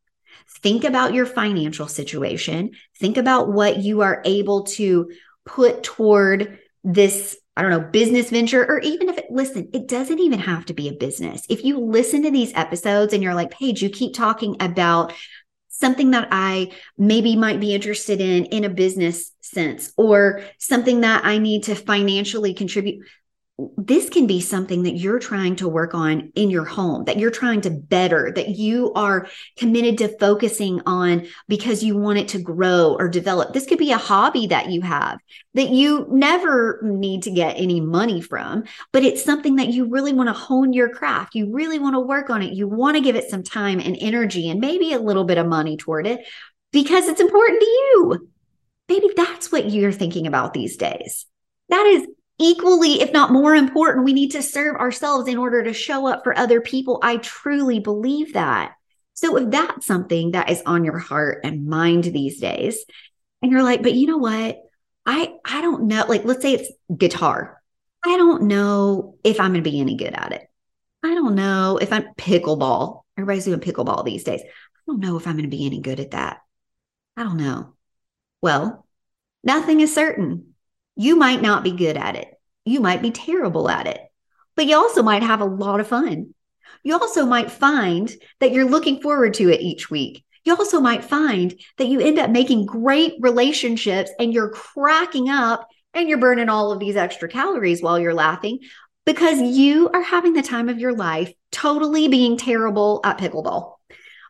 Think 0.62 0.84
about 0.84 1.12
your 1.12 1.26
financial 1.26 1.86
situation. 1.86 2.70
Think 2.98 3.18
about 3.18 3.52
what 3.52 3.76
you 3.76 4.00
are 4.00 4.22
able 4.24 4.62
to 4.78 5.10
put 5.44 5.82
toward 5.82 6.58
this 6.82 7.36
I 7.58 7.62
don't 7.62 7.72
know, 7.72 7.80
business 7.80 8.30
venture, 8.30 8.64
or 8.64 8.78
even 8.78 9.08
if 9.08 9.18
it, 9.18 9.26
listen, 9.30 9.68
it 9.72 9.88
doesn't 9.88 10.20
even 10.20 10.38
have 10.38 10.64
to 10.66 10.74
be 10.74 10.88
a 10.88 10.92
business. 10.92 11.44
If 11.48 11.64
you 11.64 11.80
listen 11.80 12.22
to 12.22 12.30
these 12.30 12.54
episodes 12.54 13.12
and 13.12 13.20
you're 13.20 13.34
like, 13.34 13.50
Paige, 13.50 13.82
you 13.82 13.90
keep 13.90 14.14
talking 14.14 14.56
about 14.60 15.12
something 15.66 16.12
that 16.12 16.28
I 16.30 16.70
maybe 16.96 17.34
might 17.34 17.58
be 17.58 17.74
interested 17.74 18.20
in 18.20 18.44
in 18.46 18.64
a 18.64 18.68
business 18.68 19.32
sense, 19.40 19.92
or 19.96 20.42
something 20.58 21.00
that 21.00 21.24
I 21.24 21.38
need 21.38 21.64
to 21.64 21.74
financially 21.74 22.54
contribute 22.54 23.04
this 23.76 24.08
can 24.08 24.28
be 24.28 24.40
something 24.40 24.84
that 24.84 24.96
you're 24.96 25.18
trying 25.18 25.56
to 25.56 25.68
work 25.68 25.92
on 25.92 26.30
in 26.36 26.48
your 26.48 26.64
home, 26.64 27.04
that 27.06 27.18
you're 27.18 27.30
trying 27.30 27.60
to 27.62 27.70
better, 27.70 28.30
that 28.36 28.50
you 28.50 28.92
are 28.92 29.26
committed 29.56 29.98
to 29.98 30.16
focusing 30.18 30.80
on 30.86 31.26
because 31.48 31.82
you 31.82 31.96
want 31.96 32.20
it 32.20 32.28
to 32.28 32.40
grow 32.40 32.94
or 33.00 33.08
develop. 33.08 33.52
This 33.52 33.66
could 33.66 33.78
be 33.78 33.90
a 33.90 33.98
hobby 33.98 34.46
that 34.46 34.70
you 34.70 34.82
have 34.82 35.18
that 35.54 35.70
you 35.70 36.06
never 36.08 36.78
need 36.84 37.24
to 37.24 37.32
get 37.32 37.58
any 37.58 37.80
money 37.80 38.20
from, 38.20 38.62
but 38.92 39.02
it's 39.02 39.24
something 39.24 39.56
that 39.56 39.68
you 39.68 39.88
really 39.88 40.12
want 40.12 40.28
to 40.28 40.32
hone 40.32 40.72
your 40.72 40.90
craft. 40.90 41.34
You 41.34 41.52
really 41.52 41.80
want 41.80 41.94
to 41.94 42.00
work 42.00 42.30
on 42.30 42.42
it. 42.42 42.52
You 42.52 42.68
want 42.68 42.96
to 42.96 43.02
give 43.02 43.16
it 43.16 43.28
some 43.28 43.42
time 43.42 43.80
and 43.80 43.96
energy 44.00 44.48
and 44.50 44.60
maybe 44.60 44.92
a 44.92 45.00
little 45.00 45.24
bit 45.24 45.38
of 45.38 45.48
money 45.48 45.76
toward 45.76 46.06
it 46.06 46.24
because 46.72 47.08
it's 47.08 47.20
important 47.20 47.60
to 47.60 47.66
you. 47.66 48.30
Maybe 48.88 49.10
that's 49.16 49.50
what 49.50 49.68
you're 49.68 49.90
thinking 49.90 50.28
about 50.28 50.54
these 50.54 50.76
days. 50.76 51.26
That 51.70 51.86
is 51.86 52.06
equally, 52.38 53.00
if 53.00 53.12
not 53.12 53.32
more 53.32 53.54
important, 53.54 54.04
we 54.04 54.12
need 54.12 54.30
to 54.32 54.42
serve 54.42 54.76
ourselves 54.76 55.28
in 55.28 55.38
order 55.38 55.62
to 55.62 55.72
show 55.72 56.06
up 56.06 56.24
for 56.24 56.36
other 56.36 56.60
people. 56.60 57.00
I 57.02 57.18
truly 57.18 57.80
believe 57.80 58.34
that. 58.34 58.74
So 59.14 59.36
if 59.36 59.50
that's 59.50 59.86
something 59.86 60.32
that 60.32 60.50
is 60.50 60.62
on 60.64 60.84
your 60.84 60.98
heart 60.98 61.40
and 61.44 61.66
mind 61.66 62.04
these 62.04 62.40
days, 62.40 62.84
and 63.42 63.50
you're 63.50 63.62
like, 63.62 63.82
but 63.82 63.94
you 63.94 64.06
know 64.06 64.18
what? 64.18 64.58
I 65.06 65.34
I 65.44 65.60
don't 65.60 65.84
know. 65.84 66.04
Like, 66.08 66.24
let's 66.24 66.42
say 66.42 66.54
it's 66.54 66.70
guitar. 66.96 67.60
I 68.04 68.16
don't 68.16 68.44
know 68.44 69.16
if 69.24 69.40
I'm 69.40 69.54
to 69.54 69.62
be 69.62 69.80
any 69.80 69.96
good 69.96 70.14
at 70.14 70.32
it. 70.32 70.48
I 71.02 71.14
don't 71.14 71.34
know 71.34 71.78
if 71.80 71.92
I'm 71.92 72.14
pickleball. 72.14 73.02
Everybody's 73.16 73.44
doing 73.44 73.60
pickleball 73.60 74.04
these 74.04 74.24
days. 74.24 74.42
I 74.42 74.80
don't 74.86 75.00
know 75.00 75.16
if 75.16 75.26
I'm 75.26 75.38
to 75.38 75.48
be 75.48 75.66
any 75.66 75.80
good 75.80 76.00
at 76.00 76.12
that. 76.12 76.38
I 77.16 77.24
don't 77.24 77.36
know. 77.36 77.74
Well, 78.40 78.86
nothing 79.42 79.80
is 79.80 79.94
certain. 79.94 80.47
You 81.00 81.14
might 81.14 81.40
not 81.40 81.62
be 81.62 81.70
good 81.70 81.96
at 81.96 82.16
it. 82.16 82.28
You 82.64 82.80
might 82.80 83.02
be 83.02 83.12
terrible 83.12 83.70
at 83.70 83.86
it, 83.86 84.00
but 84.56 84.66
you 84.66 84.76
also 84.76 85.00
might 85.00 85.22
have 85.22 85.40
a 85.40 85.44
lot 85.44 85.78
of 85.78 85.86
fun. 85.86 86.34
You 86.82 86.94
also 86.94 87.24
might 87.24 87.52
find 87.52 88.12
that 88.40 88.50
you're 88.50 88.68
looking 88.68 89.00
forward 89.00 89.34
to 89.34 89.48
it 89.48 89.60
each 89.60 89.88
week. 89.88 90.24
You 90.44 90.56
also 90.56 90.80
might 90.80 91.04
find 91.04 91.54
that 91.76 91.86
you 91.86 92.00
end 92.00 92.18
up 92.18 92.30
making 92.30 92.66
great 92.66 93.14
relationships 93.20 94.10
and 94.18 94.34
you're 94.34 94.50
cracking 94.50 95.28
up 95.28 95.68
and 95.94 96.08
you're 96.08 96.18
burning 96.18 96.48
all 96.48 96.72
of 96.72 96.80
these 96.80 96.96
extra 96.96 97.28
calories 97.28 97.80
while 97.80 98.00
you're 98.00 98.12
laughing 98.12 98.58
because 99.06 99.40
you 99.40 99.88
are 99.90 100.02
having 100.02 100.32
the 100.32 100.42
time 100.42 100.68
of 100.68 100.80
your 100.80 100.94
life 100.94 101.32
totally 101.52 102.08
being 102.08 102.36
terrible 102.36 103.00
at 103.04 103.18
pickleball. 103.18 103.74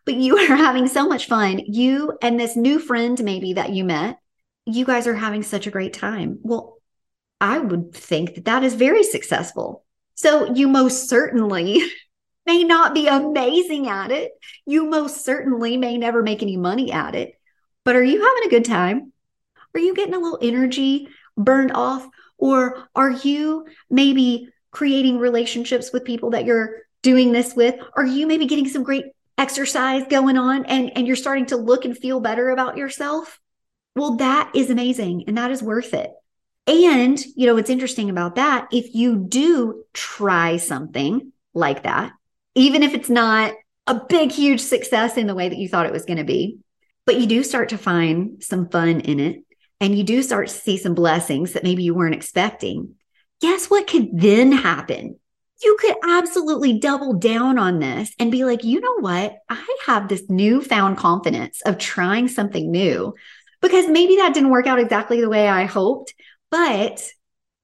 But 0.05 0.17
you 0.17 0.37
are 0.51 0.57
having 0.57 0.87
so 0.87 1.09
much 1.09 1.29
fun. 1.29 1.61
You 1.61 2.19
and 2.21 2.39
this 2.39 2.57
new 2.57 2.79
friend, 2.79 3.19
maybe 3.25 3.55
that 3.55 3.71
you 3.71 3.85
met, 3.85 4.19
you 4.69 4.85
guys 4.85 5.07
are 5.07 5.15
having 5.15 5.43
such 5.43 5.67
a 5.67 5.71
great 5.71 5.95
time. 5.95 6.39
Well, 6.43 6.79
I 7.41 7.59
would 7.59 7.95
think 7.95 8.35
that 8.35 8.45
that 8.45 8.65
is 8.65 8.75
very 8.75 9.03
successful. 9.03 9.85
So 10.15 10.53
you 10.55 10.69
most 10.69 11.09
certainly 11.09 11.83
may 12.47 12.65
not 12.65 12.95
be 12.95 13.07
amazing 13.07 13.89
at 13.89 14.11
it. 14.11 14.33
You 14.67 14.87
most 14.87 15.25
certainly 15.25 15.77
may 15.77 15.97
never 15.97 16.23
make 16.23 16.43
any 16.43 16.57
money 16.57 16.93
at 16.93 17.15
it. 17.15 17.35
But 17.85 17.97
are 17.97 18.05
you 18.05 18.23
having 18.23 18.45
a 18.45 18.51
good 18.51 18.65
time? 18.65 19.13
Are 19.75 19.81
you 19.81 19.95
getting 19.95 20.15
a 20.15 20.19
little 20.19 20.39
energy 20.43 21.09
burned 21.37 21.73
off? 21.73 22.07
Or 22.37 22.89
are 22.95 23.11
you 23.11 23.67
maybe 23.89 24.49
creating 24.71 25.19
relationships 25.19 25.93
with 25.93 26.05
people 26.05 26.31
that 26.31 26.45
you're 26.45 26.83
doing 27.03 27.33
this 27.33 27.55
with? 27.55 27.77
Are 27.97 28.05
you 28.05 28.27
maybe 28.27 28.47
getting 28.47 28.69
some 28.69 28.83
great 28.83 29.07
exercise 29.39 30.05
going 30.11 30.37
on 30.37 30.67
and, 30.67 30.91
and 30.97 31.07
you're 31.07 31.17
starting 31.17 31.47
to 31.47 31.57
look 31.57 31.85
and 31.85 31.97
feel 31.97 32.21
better 32.21 32.51
about 32.51 32.77
yourself? 32.77 33.39
Well, 33.99 34.17
that 34.17 34.53
is 34.55 34.71
amazing 34.71 35.25
and 35.27 35.37
that 35.37 35.51
is 35.51 35.63
worth 35.63 35.93
it. 35.93 36.11
And, 36.69 37.19
you 37.35 37.47
know, 37.47 37.55
what's 37.55 37.69
interesting 37.69 38.11
about 38.11 38.37
that, 38.37 38.69
if 38.71 38.95
you 38.95 39.17
do 39.17 39.83
try 39.93 40.59
something 40.59 41.33
like 41.53 41.83
that, 41.83 42.13
even 42.55 42.85
if 42.85 42.95
it's 42.95 43.11
not 43.11 43.55
a 43.89 44.01
big, 44.09 44.31
huge 44.31 44.61
success 44.61 45.17
in 45.17 45.27
the 45.27 45.35
way 45.35 45.49
that 45.49 45.59
you 45.59 45.69
thought 45.69 45.87
it 45.87 45.93
was 45.93 46.05
going 46.05 46.19
to 46.19 46.25
be, 46.25 46.59
but 47.07 47.19
you 47.19 47.27
do 47.27 47.43
start 47.43 47.71
to 47.71 47.79
find 47.79 48.41
some 48.41 48.69
fun 48.69 49.01
in 49.01 49.19
it 49.19 49.43
and 49.81 49.99
you 49.99 50.05
do 50.05 50.23
start 50.23 50.47
to 50.47 50.55
see 50.55 50.77
some 50.77 50.95
blessings 50.95 51.55
that 51.55 51.65
maybe 51.65 51.83
you 51.83 51.95
weren't 51.95 52.15
expecting, 52.15 52.95
guess 53.41 53.69
what 53.69 53.89
could 53.89 54.11
then 54.13 54.53
happen? 54.53 55.19
You 55.61 55.77
could 55.81 55.97
absolutely 56.05 56.79
double 56.79 57.15
down 57.15 57.59
on 57.59 57.81
this 57.81 58.15
and 58.21 58.31
be 58.31 58.45
like, 58.45 58.63
you 58.63 58.81
know 58.81 59.01
what? 59.01 59.39
I 59.49 59.77
have 59.87 60.07
this 60.07 60.23
newfound 60.29 60.99
confidence 60.99 61.63
of 61.63 61.79
trying 61.79 62.29
something 62.29 62.71
new 62.71 63.15
because 63.61 63.89
maybe 63.89 64.17
that 64.17 64.35
didn't 64.35 64.51
work 64.51 64.67
out 64.67 64.79
exactly 64.79 65.21
the 65.21 65.29
way 65.29 65.49
I 65.49 65.65
hoped, 65.65 66.15
but 66.51 67.03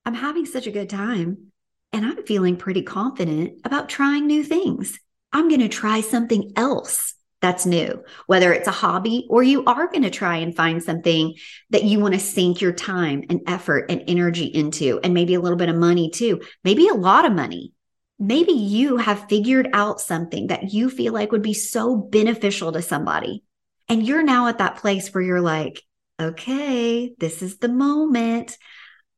I'm 0.04 0.14
having 0.14 0.46
such 0.46 0.66
a 0.66 0.72
good 0.72 0.90
time 0.90 1.52
and 1.92 2.04
I'm 2.04 2.24
feeling 2.24 2.56
pretty 2.56 2.82
confident 2.82 3.60
about 3.64 3.88
trying 3.88 4.26
new 4.26 4.42
things. 4.42 4.98
I'm 5.32 5.48
going 5.48 5.60
to 5.60 5.68
try 5.68 6.00
something 6.00 6.52
else 6.56 7.14
that's 7.40 7.66
new, 7.66 8.02
whether 8.26 8.52
it's 8.52 8.68
a 8.68 8.72
hobby 8.72 9.26
or 9.28 9.42
you 9.42 9.64
are 9.64 9.86
going 9.88 10.02
to 10.02 10.10
try 10.10 10.38
and 10.38 10.56
find 10.56 10.82
something 10.82 11.34
that 11.70 11.84
you 11.84 12.00
want 12.00 12.14
to 12.14 12.20
sink 12.20 12.60
your 12.60 12.72
time 12.72 13.24
and 13.28 13.42
effort 13.46 13.90
and 13.90 14.02
energy 14.08 14.46
into, 14.46 14.98
and 15.04 15.12
maybe 15.12 15.34
a 15.34 15.40
little 15.40 15.58
bit 15.58 15.68
of 15.68 15.76
money 15.76 16.10
too, 16.10 16.40
maybe 16.64 16.88
a 16.88 16.94
lot 16.94 17.24
of 17.26 17.32
money. 17.32 17.72
Maybe 18.18 18.52
you 18.52 18.96
have 18.96 19.28
figured 19.28 19.68
out 19.72 20.00
something 20.00 20.46
that 20.46 20.72
you 20.72 20.88
feel 20.88 21.12
like 21.12 21.32
would 21.32 21.42
be 21.42 21.52
so 21.52 21.96
beneficial 21.96 22.72
to 22.72 22.80
somebody. 22.80 23.42
And 23.88 24.06
you're 24.06 24.22
now 24.22 24.48
at 24.48 24.58
that 24.58 24.76
place 24.76 25.12
where 25.12 25.22
you're 25.22 25.40
like, 25.40 25.82
okay, 26.20 27.14
this 27.18 27.42
is 27.42 27.58
the 27.58 27.68
moment. 27.68 28.56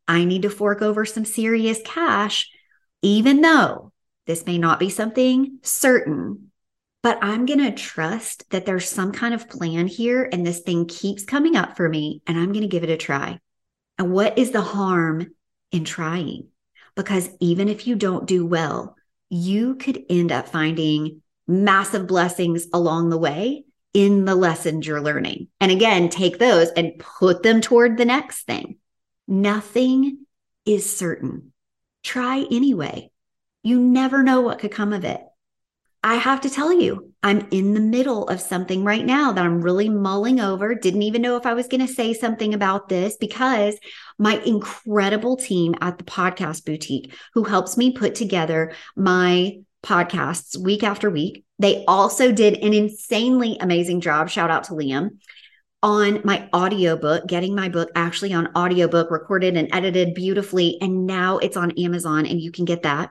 I 0.08 0.24
need 0.24 0.42
to 0.42 0.50
fork 0.50 0.82
over 0.82 1.04
some 1.04 1.24
serious 1.24 1.80
cash, 1.84 2.50
even 3.02 3.40
though 3.40 3.92
this 4.26 4.46
may 4.46 4.58
not 4.58 4.80
be 4.80 4.90
something 4.90 5.58
certain, 5.62 6.50
but 7.02 7.18
I'm 7.22 7.46
going 7.46 7.60
to 7.60 7.70
trust 7.70 8.48
that 8.50 8.66
there's 8.66 8.88
some 8.88 9.12
kind 9.12 9.34
of 9.34 9.48
plan 9.48 9.86
here 9.86 10.28
and 10.32 10.44
this 10.44 10.60
thing 10.60 10.86
keeps 10.86 11.24
coming 11.24 11.56
up 11.56 11.76
for 11.76 11.88
me 11.88 12.22
and 12.26 12.36
I'm 12.36 12.52
going 12.52 12.62
to 12.62 12.68
give 12.68 12.82
it 12.82 12.90
a 12.90 12.96
try. 12.96 13.38
And 13.98 14.12
what 14.12 14.38
is 14.38 14.50
the 14.50 14.60
harm 14.60 15.28
in 15.70 15.84
trying? 15.84 16.48
Because 16.96 17.30
even 17.40 17.68
if 17.68 17.86
you 17.86 17.94
don't 17.94 18.26
do 18.26 18.44
well, 18.44 18.96
you 19.28 19.76
could 19.76 20.02
end 20.08 20.32
up 20.32 20.48
finding 20.48 21.22
massive 21.46 22.06
blessings 22.06 22.66
along 22.72 23.10
the 23.10 23.18
way 23.18 23.65
in 23.96 24.26
the 24.26 24.34
lessons 24.34 24.86
you're 24.86 25.00
learning. 25.00 25.48
And 25.58 25.72
again, 25.72 26.10
take 26.10 26.38
those 26.38 26.68
and 26.68 26.98
put 26.98 27.42
them 27.42 27.62
toward 27.62 27.96
the 27.96 28.04
next 28.04 28.42
thing. 28.42 28.76
Nothing 29.26 30.26
is 30.66 30.94
certain. 30.94 31.54
Try 32.04 32.44
anyway. 32.50 33.10
You 33.62 33.80
never 33.80 34.22
know 34.22 34.42
what 34.42 34.58
could 34.58 34.70
come 34.70 34.92
of 34.92 35.06
it. 35.06 35.22
I 36.04 36.16
have 36.16 36.42
to 36.42 36.50
tell 36.50 36.78
you, 36.78 37.14
I'm 37.22 37.48
in 37.50 37.72
the 37.72 37.80
middle 37.80 38.28
of 38.28 38.42
something 38.42 38.84
right 38.84 39.04
now 39.04 39.32
that 39.32 39.42
I'm 39.42 39.62
really 39.62 39.88
mulling 39.88 40.40
over. 40.40 40.74
Didn't 40.74 41.02
even 41.02 41.22
know 41.22 41.38
if 41.38 41.46
I 41.46 41.54
was 41.54 41.66
going 41.66 41.84
to 41.84 41.92
say 41.92 42.12
something 42.12 42.52
about 42.52 42.90
this 42.90 43.16
because 43.16 43.78
my 44.18 44.42
incredible 44.44 45.38
team 45.38 45.74
at 45.80 45.96
the 45.96 46.04
podcast 46.04 46.66
boutique, 46.66 47.14
who 47.32 47.44
helps 47.44 47.78
me 47.78 47.92
put 47.92 48.14
together 48.14 48.74
my 48.94 49.60
podcasts 49.86 50.56
week 50.56 50.82
after 50.82 51.08
week, 51.08 51.44
they 51.58 51.84
also 51.86 52.32
did 52.32 52.58
an 52.58 52.74
insanely 52.74 53.56
amazing 53.60 54.00
job. 54.00 54.28
Shout 54.28 54.50
out 54.50 54.64
to 54.64 54.72
Liam 54.72 55.18
on 55.82 56.20
my 56.24 56.48
audiobook, 56.54 57.26
getting 57.26 57.54
my 57.54 57.68
book 57.68 57.90
actually 57.94 58.32
on 58.32 58.54
audiobook, 58.56 59.10
recorded 59.10 59.56
and 59.56 59.68
edited 59.72 60.14
beautifully. 60.14 60.78
And 60.80 61.06
now 61.06 61.38
it's 61.38 61.56
on 61.56 61.78
Amazon 61.78 62.26
and 62.26 62.40
you 62.40 62.50
can 62.50 62.64
get 62.64 62.82
that. 62.82 63.10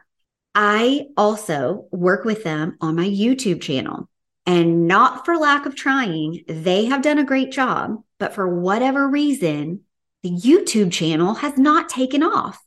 I 0.53 1.07
also 1.17 1.87
work 1.91 2.25
with 2.25 2.43
them 2.43 2.77
on 2.81 2.95
my 2.95 3.07
YouTube 3.07 3.61
channel. 3.61 4.09
And 4.45 4.87
not 4.87 5.25
for 5.25 5.37
lack 5.37 5.65
of 5.65 5.75
trying, 5.75 6.43
they 6.47 6.85
have 6.85 7.01
done 7.01 7.17
a 7.17 7.23
great 7.23 7.51
job. 7.51 8.03
But 8.19 8.33
for 8.33 8.47
whatever 8.59 9.07
reason, 9.07 9.81
the 10.23 10.31
YouTube 10.31 10.91
channel 10.91 11.35
has 11.35 11.57
not 11.57 11.89
taken 11.89 12.23
off. 12.23 12.61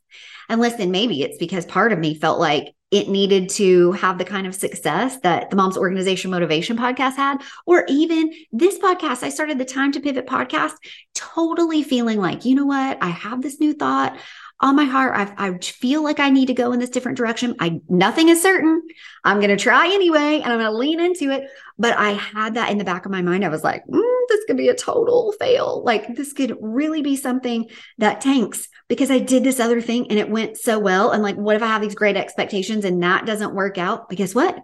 And 0.49 0.61
listen, 0.61 0.90
maybe 0.90 1.23
it's 1.23 1.38
because 1.38 1.66
part 1.66 1.92
of 1.92 1.99
me 1.99 2.14
felt 2.14 2.40
like 2.40 2.75
it 2.90 3.09
needed 3.09 3.51
to 3.51 3.92
have 3.92 4.16
the 4.16 4.24
kind 4.24 4.46
of 4.46 4.55
success 4.55 5.18
that 5.20 5.51
the 5.51 5.57
Mom's 5.57 5.77
Organization 5.77 6.31
Motivation 6.31 6.77
podcast 6.77 7.16
had, 7.16 7.42
or 7.66 7.85
even 7.88 8.33
this 8.51 8.79
podcast. 8.79 9.22
I 9.22 9.29
started 9.29 9.59
the 9.59 9.64
Time 9.64 9.92
to 9.92 10.01
Pivot 10.01 10.27
podcast 10.27 10.72
totally 11.14 11.83
feeling 11.83 12.18
like, 12.18 12.44
you 12.44 12.55
know 12.55 12.66
what? 12.66 12.98
I 13.03 13.09
have 13.09 13.42
this 13.42 13.61
new 13.61 13.74
thought 13.74 14.18
on 14.61 14.74
my 14.74 14.85
heart. 14.85 15.14
I, 15.14 15.48
I 15.48 15.59
feel 15.59 16.03
like 16.03 16.18
I 16.18 16.31
need 16.31 16.46
to 16.46 16.55
go 16.55 16.72
in 16.72 16.81
this 16.81 16.90
different 16.90 17.18
direction. 17.18 17.57
I 17.61 17.81
nothing 17.88 18.29
is 18.29 18.42
certain. 18.42 18.83
I'm 19.22 19.38
going 19.38 19.51
to 19.51 19.62
try 19.62 19.87
anyway, 19.87 20.40
and 20.42 20.53
I'm 20.53 20.59
going 20.59 20.70
to 20.70 20.79
lean 20.79 21.01
into 21.01 21.31
it. 21.31 21.48
But 21.79 21.97
I 21.97 22.11
had 22.11 22.55
that 22.55 22.71
in 22.71 22.79
the 22.79 22.85
back 22.85 23.07
of 23.07 23.12
my 23.12 23.23
mind. 23.23 23.45
I 23.45 23.49
was 23.49 23.62
like, 23.62 23.85
mm, 23.87 24.19
this 24.29 24.45
could 24.47 24.57
be 24.57 24.69
a 24.69 24.75
total 24.75 25.33
fail. 25.38 25.83
Like 25.85 26.17
this 26.17 26.33
could 26.33 26.57
really 26.61 27.03
be 27.03 27.17
something 27.17 27.69
that 27.99 28.21
tanks 28.21 28.69
because 28.88 29.11
I 29.11 29.19
did 29.19 29.45
this 29.45 29.61
other 29.61 29.81
thing 29.81 30.11
and 30.11 30.19
it 30.19 30.29
went 30.29 30.57
so 30.57 30.79
well. 30.79 31.12
And 31.12 31.23
like, 31.23 31.37
what 31.37 31.57
if 31.57 31.62
I 31.62 31.69
have 31.69 31.83
these 31.83 31.95
great 31.95 32.17
expectations 32.17 32.85
and 32.85 33.03
that 33.03 33.27
doesn't 33.27 33.55
work 33.55 33.79
out? 33.79 34.09
But 34.09 34.19
guess 34.19 34.35
what? 34.35 34.59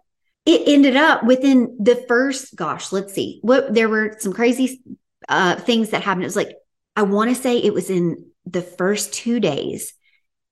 It 0.44 0.62
ended 0.66 0.96
up 0.96 1.24
within 1.24 1.76
the 1.80 2.04
first, 2.08 2.54
gosh, 2.54 2.92
let's 2.92 3.14
see 3.14 3.38
what 3.42 3.72
there 3.72 3.88
were 3.88 4.16
some 4.18 4.32
crazy 4.32 4.82
uh, 5.28 5.56
things 5.56 5.90
that 5.90 6.02
happened. 6.02 6.24
It 6.24 6.26
was 6.26 6.36
like, 6.36 6.56
I 6.96 7.02
want 7.02 7.30
to 7.30 7.40
say 7.40 7.58
it 7.58 7.72
was 7.72 7.90
in 7.90 8.26
the 8.44 8.62
first 8.62 9.14
two 9.14 9.40
days, 9.40 9.94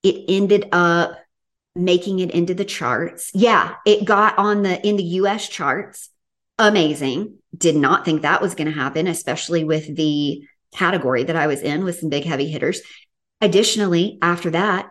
it 0.03 0.25
ended 0.29 0.68
up 0.72 1.18
making 1.75 2.18
it 2.18 2.31
into 2.31 2.55
the 2.55 2.64
charts. 2.64 3.31
Yeah, 3.35 3.75
it 3.87 4.05
got 4.05 4.38
on 4.38 4.62
the 4.62 4.87
in 4.87 4.96
the 4.96 5.05
US 5.05 5.48
charts. 5.48 6.11
Amazing. 6.58 7.38
Did 7.56 7.76
not 7.76 8.04
think 8.04 8.22
that 8.22 8.42
was 8.42 8.54
going 8.54 8.66
to 8.66 8.78
happen, 8.78 9.06
especially 9.06 9.64
with 9.64 9.96
the 9.96 10.42
category 10.72 11.24
that 11.24 11.36
I 11.36 11.46
was 11.46 11.60
in 11.60 11.84
with 11.84 11.98
some 11.98 12.08
big 12.08 12.24
heavy 12.24 12.48
hitters. 12.50 12.80
Additionally, 13.40 14.18
after 14.22 14.50
that, 14.50 14.90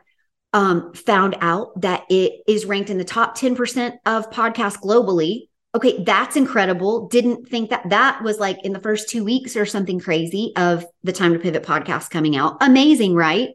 um, 0.53 0.93
found 0.93 1.35
out 1.39 1.79
that 1.81 2.03
it 2.09 2.41
is 2.47 2.65
ranked 2.65 2.89
in 2.89 2.97
the 2.97 3.03
top 3.03 3.37
10% 3.37 3.97
of 4.05 4.29
podcasts 4.29 4.79
globally. 4.79 5.47
Okay, 5.73 6.03
that's 6.03 6.35
incredible. 6.35 7.07
Didn't 7.07 7.47
think 7.47 7.69
that 7.69 7.89
that 7.89 8.21
was 8.21 8.39
like 8.39 8.57
in 8.65 8.73
the 8.73 8.81
first 8.81 9.09
two 9.09 9.23
weeks 9.23 9.55
or 9.55 9.65
something 9.65 9.99
crazy 9.99 10.51
of 10.57 10.85
the 11.03 11.13
Time 11.13 11.33
to 11.33 11.39
Pivot 11.39 11.63
podcast 11.63 12.09
coming 12.09 12.35
out. 12.35 12.57
Amazing, 12.59 13.15
right? 13.15 13.51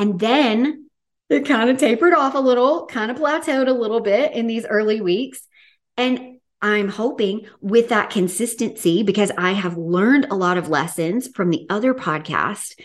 And 0.00 0.18
then 0.18 0.88
it 1.30 1.46
kind 1.46 1.70
of 1.70 1.78
tapered 1.78 2.14
off 2.14 2.34
a 2.34 2.40
little, 2.40 2.86
kind 2.86 3.10
of 3.10 3.16
plateaued 3.16 3.68
a 3.68 3.72
little 3.72 4.00
bit 4.00 4.32
in 4.32 4.48
these 4.48 4.66
early 4.66 5.00
weeks. 5.00 5.46
And 5.96 6.31
I'm 6.62 6.88
hoping 6.88 7.46
with 7.60 7.88
that 7.88 8.10
consistency, 8.10 9.02
because 9.02 9.32
I 9.36 9.52
have 9.52 9.76
learned 9.76 10.28
a 10.30 10.36
lot 10.36 10.56
of 10.56 10.68
lessons 10.68 11.28
from 11.28 11.50
the 11.50 11.66
other 11.68 11.92
podcast, 11.92 12.78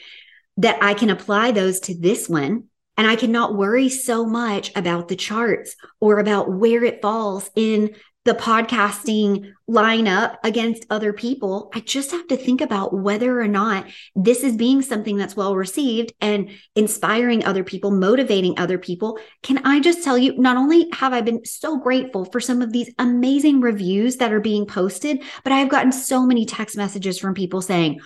that 0.58 0.82
I 0.82 0.96
can 0.96 1.12
apply 1.12 1.52
those 1.52 1.80
to 1.82 1.96
this 1.96 2.28
one. 2.28 2.63
And 2.98 3.06
I 3.06 3.16
cannot 3.16 3.56
worry 3.56 3.90
so 3.90 4.26
much 4.26 4.76
about 4.76 5.08
the 5.08 5.16
charts 5.16 5.76
or 6.00 6.18
about 6.18 6.52
where 6.52 6.84
it 6.84 7.00
falls 7.00 7.52
in 7.56 7.94
the 8.28 8.34
podcasting 8.34 9.54
lineup 9.70 10.36
against 10.44 10.86
other 10.90 11.13
people. 11.13 11.72
I 11.74 11.80
just 11.80 12.12
have 12.12 12.28
to 12.28 12.36
think 12.36 12.60
about 12.60 12.94
whether 12.94 13.40
or 13.40 13.48
not 13.48 13.88
this 14.18 14.44
is 14.44 14.58
being 14.58 14.82
something 14.82 15.16
that's 15.16 15.38
well 15.38 15.56
received 15.56 16.12
and 16.20 16.50
inspiring 16.76 17.46
other 17.46 17.63
people, 17.63 17.90
motivating 17.90 18.60
other 18.60 18.78
people. 18.78 19.18
Can 19.44 19.66
I 19.66 19.80
just 19.80 20.04
tell 20.04 20.18
you, 20.18 20.38
not 20.38 20.58
only 20.58 20.90
have 20.92 21.13
I 21.13 21.22
been 21.22 21.46
so 21.46 21.80
grateful 21.80 22.26
for 22.26 22.42
some 22.42 22.62
of 22.62 22.74
these 22.74 22.94
amazing 23.00 23.62
reviews 23.62 24.18
that 24.18 24.34
are 24.34 24.42
being 24.42 24.66
posted, 24.66 25.24
but 25.46 25.54
I 25.54 25.60
have 25.60 25.70
gotten 25.70 25.94
so 25.94 26.26
many 26.26 26.46
text 26.46 26.76
messages 26.76 27.18
from 27.18 27.34
people 27.34 27.62
saying, 27.62 28.02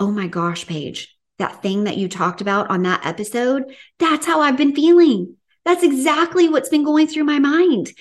Oh 0.00 0.10
my 0.10 0.26
gosh, 0.26 0.66
Paige, 0.66 1.16
that 1.38 1.62
thing 1.62 1.84
that 1.84 1.96
you 1.96 2.08
talked 2.08 2.40
about 2.40 2.70
on 2.70 2.82
that 2.82 3.06
episode, 3.06 3.72
that's 4.00 4.26
how 4.26 4.40
I've 4.40 4.56
been 4.56 4.74
feeling. 4.74 5.36
That's 5.64 5.84
exactly 5.84 6.48
what's 6.48 6.70
been 6.70 6.84
going 6.84 7.06
through 7.06 7.24
my 7.24 7.38
mind. 7.38 7.92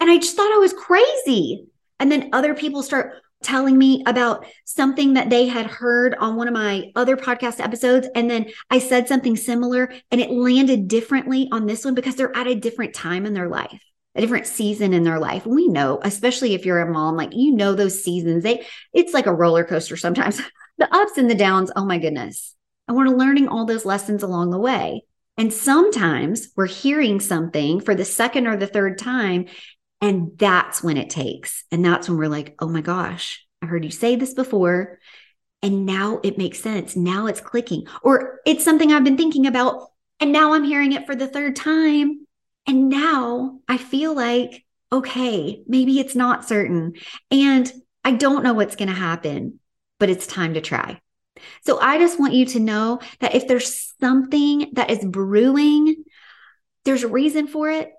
And 0.00 0.10
I 0.10 0.18
just 0.18 0.36
thought 0.36 0.52
I 0.52 0.58
was 0.58 0.72
crazy. 0.72 1.66
And 2.00 2.10
then 2.10 2.30
other 2.32 2.54
people 2.54 2.82
start 2.82 3.14
telling 3.42 3.78
me 3.78 4.02
about 4.06 4.46
something 4.64 5.14
that 5.14 5.30
they 5.30 5.46
had 5.46 5.66
heard 5.66 6.14
on 6.16 6.36
one 6.36 6.48
of 6.48 6.54
my 6.54 6.90
other 6.96 7.16
podcast 7.16 7.60
episodes. 7.60 8.08
And 8.14 8.28
then 8.28 8.46
I 8.70 8.78
said 8.78 9.06
something 9.06 9.36
similar 9.36 9.92
and 10.10 10.20
it 10.20 10.30
landed 10.30 10.88
differently 10.88 11.48
on 11.52 11.66
this 11.66 11.84
one 11.84 11.94
because 11.94 12.16
they're 12.16 12.36
at 12.36 12.48
a 12.48 12.54
different 12.54 12.94
time 12.94 13.26
in 13.26 13.34
their 13.34 13.48
life, 13.48 13.80
a 14.14 14.20
different 14.20 14.46
season 14.46 14.92
in 14.92 15.04
their 15.04 15.20
life. 15.20 15.46
We 15.46 15.68
know, 15.68 16.00
especially 16.02 16.54
if 16.54 16.66
you're 16.66 16.80
a 16.80 16.92
mom, 16.92 17.16
like 17.16 17.30
you 17.32 17.52
know 17.54 17.74
those 17.74 18.02
seasons. 18.02 18.42
They 18.42 18.66
it's 18.92 19.14
like 19.14 19.26
a 19.26 19.34
roller 19.34 19.64
coaster 19.64 19.96
sometimes. 19.96 20.40
the 20.78 20.92
ups 20.94 21.18
and 21.18 21.30
the 21.30 21.34
downs, 21.34 21.70
oh 21.76 21.84
my 21.84 21.98
goodness. 21.98 22.54
And 22.86 22.96
we're 22.96 23.08
learning 23.08 23.48
all 23.48 23.66
those 23.66 23.84
lessons 23.84 24.22
along 24.22 24.50
the 24.50 24.58
way. 24.58 25.04
And 25.36 25.52
sometimes 25.52 26.48
we're 26.56 26.66
hearing 26.66 27.20
something 27.20 27.80
for 27.80 27.94
the 27.94 28.04
second 28.04 28.48
or 28.48 28.56
the 28.56 28.66
third 28.66 28.98
time, 28.98 29.46
and 30.00 30.32
that's 30.36 30.82
when 30.82 30.96
it 30.96 31.10
takes. 31.10 31.64
And 31.72 31.84
that's 31.84 32.08
when 32.08 32.18
we're 32.18 32.28
like, 32.28 32.54
oh 32.60 32.68
my 32.68 32.80
gosh, 32.80 33.44
I 33.62 33.66
heard 33.66 33.84
you 33.84 33.90
say 33.90 34.16
this 34.16 34.34
before. 34.34 34.98
And 35.62 35.86
now 35.86 36.20
it 36.22 36.38
makes 36.38 36.60
sense. 36.60 36.94
Now 36.94 37.26
it's 37.26 37.40
clicking. 37.40 37.86
Or 38.02 38.40
it's 38.46 38.64
something 38.64 38.92
I've 38.92 39.04
been 39.04 39.16
thinking 39.16 39.46
about. 39.46 39.88
And 40.20 40.30
now 40.32 40.54
I'm 40.54 40.64
hearing 40.64 40.92
it 40.92 41.06
for 41.06 41.16
the 41.16 41.26
third 41.26 41.56
time. 41.56 42.26
And 42.66 42.88
now 42.88 43.58
I 43.66 43.76
feel 43.76 44.14
like, 44.14 44.64
okay, 44.92 45.62
maybe 45.66 45.98
it's 45.98 46.14
not 46.14 46.46
certain. 46.46 46.94
And 47.30 47.70
I 48.04 48.12
don't 48.12 48.44
know 48.44 48.54
what's 48.54 48.76
going 48.76 48.88
to 48.88 48.94
happen, 48.94 49.58
but 49.98 50.10
it's 50.10 50.26
time 50.26 50.54
to 50.54 50.60
try. 50.60 51.00
So 51.64 51.78
I 51.80 51.98
just 51.98 52.20
want 52.20 52.34
you 52.34 52.46
to 52.46 52.60
know 52.60 53.00
that 53.20 53.34
if 53.34 53.48
there's 53.48 53.94
something 54.00 54.70
that 54.74 54.90
is 54.90 55.04
brewing, 55.04 56.04
there's 56.84 57.04
a 57.04 57.08
reason 57.08 57.48
for 57.48 57.70
it 57.70 57.92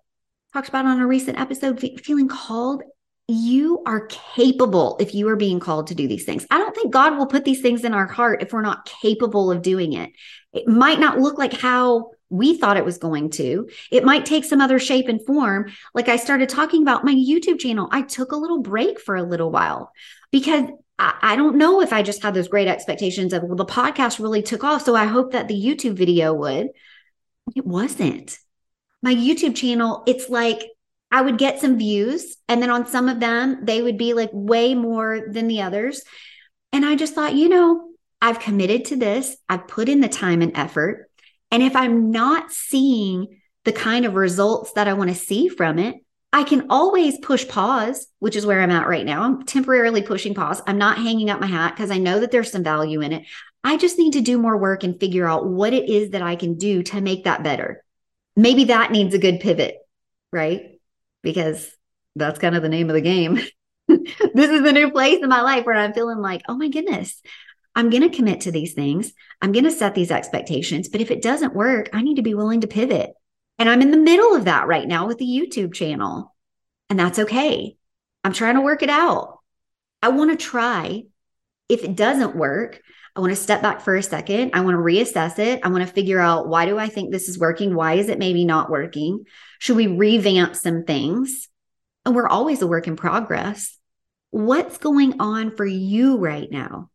talked 0.53 0.69
about 0.69 0.85
on 0.85 0.99
a 0.99 1.07
recent 1.07 1.39
episode, 1.39 1.79
feeling 2.03 2.27
called. 2.27 2.83
You 3.31 3.83
are 3.85 4.07
capable 4.07 4.97
if 4.99 5.13
you 5.13 5.29
are 5.29 5.35
being 5.35 5.59
called 5.59 5.87
to 5.87 5.95
do 5.95 6.07
these 6.07 6.25
things. 6.25 6.47
I 6.49 6.57
don't 6.57 6.75
think 6.75 6.91
God 6.91 7.15
will 7.15 7.27
put 7.27 7.45
these 7.45 7.61
things 7.61 7.83
in 7.83 7.93
our 7.93 8.07
heart 8.07 8.41
if 8.41 8.51
we're 8.51 8.61
not 8.61 8.85
capable 8.85 9.51
of 9.51 9.61
doing 9.61 9.93
it. 9.93 10.11
It 10.51 10.67
might 10.67 10.99
not 10.99 11.19
look 11.19 11.37
like 11.37 11.53
how 11.53 12.09
we 12.29 12.57
thought 12.57 12.77
it 12.77 12.85
was 12.85 12.97
going 12.97 13.29
to. 13.31 13.69
It 13.91 14.03
might 14.03 14.25
take 14.25 14.45
some 14.45 14.61
other 14.61 14.79
shape 14.79 15.07
and 15.09 15.23
form. 15.23 15.71
Like 15.93 16.09
I 16.09 16.15
started 16.15 16.49
talking 16.49 16.81
about 16.81 17.05
my 17.05 17.13
YouTube 17.13 17.59
channel, 17.59 17.87
I 17.91 18.01
took 18.01 18.31
a 18.31 18.37
little 18.37 18.61
break 18.61 18.99
for 18.99 19.15
a 19.15 19.23
little 19.23 19.51
while 19.51 19.91
because 20.31 20.65
I, 20.97 21.37
don't 21.37 21.55
know 21.55 21.81
if 21.81 21.93
I 21.93 22.03
just 22.03 22.21
had 22.21 22.33
those 22.33 22.49
great 22.49 22.67
expectations 22.67 23.31
of, 23.31 23.43
well, 23.43 23.55
the 23.55 23.65
podcast 23.65 24.19
really 24.19 24.41
took 24.41 24.65
off. 24.65 24.83
So 24.83 24.95
I 24.95 25.05
hope 25.05 25.31
that 25.31 25.47
the 25.47 25.55
YouTube 25.55 25.93
video 25.93 26.33
would. 26.33 26.69
It 27.55 27.65
wasn't 27.65 28.37
my 29.01 29.13
YouTube 29.13 29.55
channel, 29.55 30.03
it's 30.07 30.29
like 30.29 30.63
I 31.11 31.21
would 31.21 31.37
get 31.37 31.59
some 31.59 31.77
views, 31.77 32.37
and 32.47 32.61
then 32.61 32.69
on 32.69 32.85
some 32.85 33.09
of 33.09 33.19
them, 33.19 33.65
they 33.65 33.81
would 33.81 33.97
be 33.97 34.13
like 34.13 34.29
way 34.31 34.75
more 34.75 35.21
than 35.27 35.47
the 35.47 35.61
others. 35.61 36.03
And 36.71 36.85
I 36.85 36.95
just 36.95 37.15
thought, 37.15 37.35
you 37.35 37.49
know, 37.49 37.89
I've 38.21 38.39
committed 38.39 38.85
to 38.85 38.95
this, 38.95 39.37
I've 39.47 39.67
put 39.67 39.89
in 39.89 40.01
the 40.01 40.09
time 40.09 40.41
and 40.41 40.55
effort. 40.55 41.09
And 41.51 41.63
if 41.63 41.75
I'm 41.75 42.11
not 42.11 42.51
seeing 42.51 43.41
the 43.65 43.71
kind 43.71 44.05
of 44.05 44.13
results 44.13 44.73
that 44.73 44.87
I 44.87 44.93
want 44.93 45.09
to 45.09 45.15
see 45.15 45.47
from 45.47 45.79
it, 45.79 45.95
I 46.31 46.43
can 46.43 46.67
always 46.69 47.17
push 47.19 47.47
pause, 47.47 48.07
which 48.19 48.35
is 48.35 48.45
where 48.45 48.61
I'm 48.61 48.69
at 48.69 48.87
right 48.87 49.05
now. 49.05 49.23
I'm 49.23 49.45
temporarily 49.45 50.03
pushing 50.03 50.35
pause. 50.35 50.61
I'm 50.67 50.77
not 50.77 50.97
hanging 50.97 51.31
up 51.31 51.39
my 51.39 51.47
hat 51.47 51.75
because 51.75 51.89
I 51.89 51.97
know 51.97 52.19
that 52.19 52.29
there's 52.29 52.51
some 52.51 52.63
value 52.63 53.01
in 53.01 53.13
it. 53.13 53.25
I 53.63 53.77
just 53.77 53.97
need 53.97 54.13
to 54.13 54.21
do 54.21 54.37
more 54.37 54.57
work 54.57 54.83
and 54.83 54.99
figure 54.99 55.27
out 55.27 55.47
what 55.47 55.73
it 55.73 55.89
is 55.89 56.11
that 56.11 56.21
I 56.21 56.35
can 56.35 56.55
do 56.55 56.83
to 56.83 57.01
make 57.01 57.23
that 57.23 57.43
better 57.43 57.83
maybe 58.35 58.65
that 58.65 58.91
needs 58.91 59.13
a 59.13 59.19
good 59.19 59.39
pivot, 59.39 59.75
right? 60.31 60.79
Because 61.21 61.69
that's 62.15 62.39
kind 62.39 62.55
of 62.55 62.61
the 62.61 62.69
name 62.69 62.89
of 62.89 62.95
the 62.95 63.01
game. 63.01 63.39
this 63.87 64.49
is 64.49 64.63
the 64.63 64.73
new 64.73 64.91
place 64.91 65.19
in 65.21 65.29
my 65.29 65.41
life 65.41 65.65
where 65.65 65.75
I'm 65.75 65.93
feeling 65.93 66.19
like, 66.19 66.41
oh 66.47 66.55
my 66.55 66.69
goodness, 66.69 67.21
I'm 67.75 67.89
going 67.89 68.03
to 68.03 68.15
commit 68.15 68.41
to 68.41 68.51
these 68.51 68.73
things. 68.73 69.13
I'm 69.41 69.51
going 69.51 69.65
to 69.65 69.71
set 69.71 69.95
these 69.95 70.11
expectations. 70.11 70.89
But 70.89 71.01
if 71.01 71.11
it 71.11 71.21
doesn't 71.21 71.55
work, 71.55 71.89
I 71.93 72.01
need 72.01 72.15
to 72.15 72.21
be 72.21 72.33
willing 72.33 72.61
to 72.61 72.67
pivot. 72.67 73.13
And 73.57 73.69
I'm 73.69 73.81
in 73.81 73.91
the 73.91 73.97
middle 73.97 74.35
of 74.35 74.45
that 74.45 74.67
right 74.67 74.87
now 74.87 75.07
with 75.07 75.17
the 75.17 75.25
YouTube 75.25 75.73
channel. 75.73 76.35
And 76.89 76.99
that's 76.99 77.19
okay. 77.19 77.77
I'm 78.23 78.33
trying 78.33 78.55
to 78.55 78.61
work 78.61 78.83
it 78.83 78.89
out. 78.89 79.39
I 80.01 80.09
want 80.09 80.31
to 80.31 80.43
try. 80.43 81.03
If 81.67 81.83
it 81.83 81.95
doesn't 81.95 82.35
work, 82.35 82.81
I 83.15 83.21
want 83.21 83.31
to 83.31 83.35
step 83.35 83.61
back 83.61 83.81
for 83.81 83.95
a 83.95 84.03
second. 84.03 84.51
I 84.53 84.61
want 84.61 84.75
to 84.75 84.79
reassess 84.79 85.39
it. 85.39 85.61
I 85.63 85.69
want 85.69 85.85
to 85.85 85.93
figure 85.93 86.19
out 86.19 86.47
why 86.47 86.65
do 86.65 86.77
I 86.77 86.87
think 86.87 87.11
this 87.11 87.27
is 87.27 87.39
working? 87.39 87.75
Why 87.75 87.93
is 87.93 88.09
it 88.09 88.19
maybe 88.19 88.45
not 88.45 88.69
working? 88.69 89.25
Should 89.59 89.77
we 89.77 89.87
revamp 89.87 90.55
some 90.55 90.83
things? 90.83 91.49
And 92.05 92.15
we're 92.15 92.27
always 92.27 92.61
a 92.61 92.67
work 92.67 92.87
in 92.87 92.95
progress. 92.95 93.77
What's 94.31 94.77
going 94.77 95.19
on 95.19 95.55
for 95.55 95.65
you 95.65 96.17
right 96.17 96.49
now? 96.51 96.89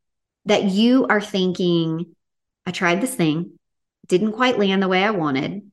that 0.47 0.65
you 0.65 1.07
are 1.09 1.21
thinking, 1.21 2.15
I 2.67 2.71
tried 2.71 3.01
this 3.01 3.15
thing, 3.15 3.59
didn't 4.07 4.33
quite 4.33 4.59
land 4.59 4.83
the 4.83 4.89
way 4.89 5.03
I 5.03 5.11
wanted. 5.11 5.71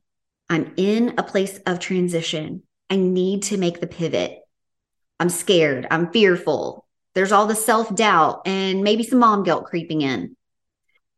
I'm 0.48 0.72
in 0.76 1.14
a 1.18 1.22
place 1.22 1.58
of 1.66 1.78
transition. 1.78 2.62
I 2.90 2.96
need 2.96 3.44
to 3.44 3.56
make 3.56 3.80
the 3.80 3.86
pivot. 3.86 4.38
I'm 5.20 5.28
scared. 5.28 5.86
I'm 5.90 6.10
fearful. 6.10 6.81
There's 7.14 7.32
all 7.32 7.46
the 7.46 7.54
self 7.54 7.94
doubt 7.94 8.42
and 8.46 8.82
maybe 8.82 9.02
some 9.02 9.18
mom 9.18 9.42
guilt 9.42 9.64
creeping 9.64 10.02
in. 10.02 10.36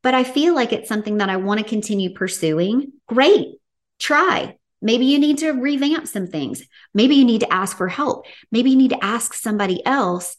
But 0.03 0.15
I 0.15 0.25
feel 0.25 0.55
like 0.55 0.73
it's 0.73 0.89
something 0.89 1.19
that 1.19 1.31
I 1.31 1.37
want 1.37 1.61
to 1.61 1.67
continue 1.67 2.13
pursuing. 2.13 2.93
Great. 3.07 3.57
Try. 3.99 4.57
Maybe 4.83 5.07
you 5.07 5.19
need 5.19 5.39
to 5.39 5.53
revamp 5.53 6.07
some 6.07 6.27
things. 6.27 6.63
Maybe 6.93 7.15
you 7.15 7.25
need 7.25 7.41
to 7.41 7.53
ask 7.53 7.77
for 7.77 7.89
help. 7.89 8.27
Maybe 8.53 8.71
you 8.71 8.77
need 8.77 8.91
to 8.91 9.03
ask 9.03 9.33
somebody 9.33 9.85
else. 9.87 10.37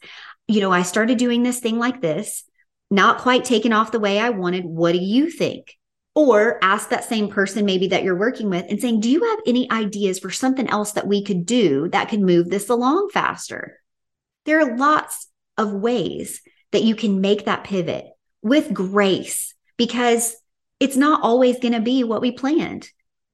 You 0.47 0.61
know, 0.61 0.71
I 0.71 0.83
started 0.83 1.17
doing 1.17 1.41
this 1.41 1.59
thing 1.59 1.79
like 1.79 1.99
this, 1.99 2.43
not 2.91 3.17
quite 3.17 3.43
taken 3.43 3.73
off 3.73 3.91
the 3.91 3.99
way 3.99 4.19
I 4.19 4.29
wanted. 4.29 4.63
What 4.63 4.91
do 4.91 4.99
you 4.99 5.31
think? 5.31 5.75
Or 6.13 6.59
ask 6.63 6.89
that 6.89 7.05
same 7.05 7.29
person, 7.29 7.65
maybe 7.65 7.87
that 7.87 8.03
you're 8.03 8.15
working 8.15 8.51
with, 8.51 8.65
and 8.69 8.79
saying, 8.79 8.99
Do 8.99 9.09
you 9.09 9.23
have 9.23 9.39
any 9.47 9.69
ideas 9.71 10.19
for 10.19 10.29
something 10.29 10.69
else 10.69 10.91
that 10.91 11.07
we 11.07 11.23
could 11.23 11.47
do 11.47 11.89
that 11.89 12.09
could 12.09 12.21
move 12.21 12.49
this 12.49 12.69
along 12.69 13.09
faster? 13.11 13.79
There 14.45 14.61
are 14.61 14.77
lots 14.77 15.27
of 15.57 15.71
ways 15.71 16.41
that 16.71 16.83
you 16.83 16.95
can 16.95 17.21
make 17.21 17.45
that 17.45 17.63
pivot 17.63 18.05
with 18.41 18.73
grace 18.73 19.53
because 19.77 20.35
it's 20.79 20.95
not 20.95 21.21
always 21.23 21.59
going 21.59 21.73
to 21.73 21.79
be 21.79 22.03
what 22.03 22.21
we 22.21 22.31
planned 22.31 22.89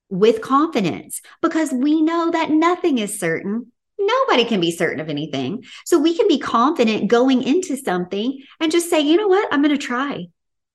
with 0.09 0.41
confidence 0.41 1.21
because 1.41 1.71
we 1.71 2.01
know 2.01 2.31
that 2.31 2.51
nothing 2.51 2.97
is 2.97 3.19
certain. 3.19 3.71
Nobody 3.97 4.45
can 4.45 4.59
be 4.59 4.71
certain 4.71 4.99
of 4.99 5.09
anything. 5.09 5.63
So 5.85 5.99
we 5.99 6.15
can 6.15 6.27
be 6.27 6.39
confident 6.39 7.09
going 7.09 7.43
into 7.43 7.77
something 7.77 8.39
and 8.59 8.71
just 8.71 8.89
say, 8.89 8.99
you 8.99 9.17
know 9.17 9.27
what? 9.27 9.51
I'm 9.51 9.61
going 9.61 9.77
to 9.77 9.83
try. 9.83 10.27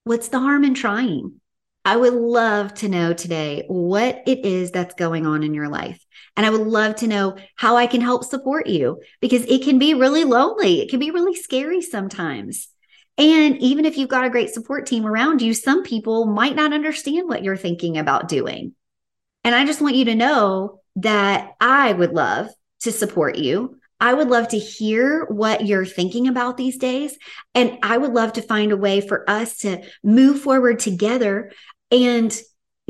What's 0.05 0.29
the 0.29 0.39
harm 0.39 0.65
in 0.65 0.75
trying? 0.75 1.41
I 1.87 1.95
would 1.97 2.15
love 2.15 2.75
to 2.75 2.89
know 2.89 3.13
today 3.13 3.63
what 3.69 4.25
it 4.27 4.45
is 4.45 4.73
that's 4.73 4.97
going 4.97 5.25
on 5.25 5.45
in 5.45 5.55
your 5.55 5.69
life. 5.69 6.05
And 6.37 6.45
I 6.45 6.51
would 6.51 6.67
love 6.67 6.97
to 6.97 7.07
know 7.07 7.37
how 7.55 7.77
I 7.77 7.87
can 7.87 8.01
help 8.01 8.25
support 8.25 8.67
you 8.67 9.01
because 9.21 9.45
it 9.45 9.63
can 9.63 9.79
be 9.79 9.95
really 9.95 10.25
lonely. 10.25 10.81
It 10.81 10.91
can 10.91 10.99
be 10.99 11.13
really 11.13 11.37
scary 11.37 11.81
sometimes. 11.81 12.67
And 13.17 13.59
even 13.59 13.85
if 13.85 13.97
you've 13.97 14.09
got 14.09 14.25
a 14.25 14.31
great 14.31 14.51
support 14.51 14.87
team 14.87 15.07
around 15.07 15.41
you, 15.41 15.55
some 15.55 15.85
people 15.85 16.27
might 16.27 16.57
not 16.57 16.73
understand 16.73 17.29
what 17.29 17.45
you're 17.45 17.57
thinking 17.57 17.99
about 17.99 18.27
doing. 18.27 18.75
And 19.45 19.55
I 19.55 19.65
just 19.65 19.81
want 19.81 19.95
you 19.95 20.07
to 20.07 20.17
know 20.17 20.81
that 20.97 21.53
I 21.61 21.93
would 21.93 22.13
love 22.13 22.49
to 22.81 22.91
support 22.91 23.37
you. 23.37 23.79
I 23.99 24.13
would 24.13 24.29
love 24.29 24.49
to 24.49 24.59
hear 24.59 25.25
what 25.27 25.65
you're 25.65 25.87
thinking 25.87 26.29
about 26.29 26.57
these 26.57 26.77
days. 26.77 27.17
And 27.55 27.79
I 27.83 27.97
would 27.97 28.13
love 28.13 28.35
to 28.35 28.43
find 28.43 28.73
a 28.73 28.77
way 28.77 29.01
for 29.01 29.29
us 29.31 29.59
to 29.59 29.85
move 30.03 30.41
forward 30.41 30.81
together 30.81 31.53
and 32.05 32.37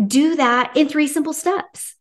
do 0.05 0.37
that 0.37 0.77
in 0.77 0.89
three 0.89 1.09
simple 1.09 1.33
steps. 1.33 1.95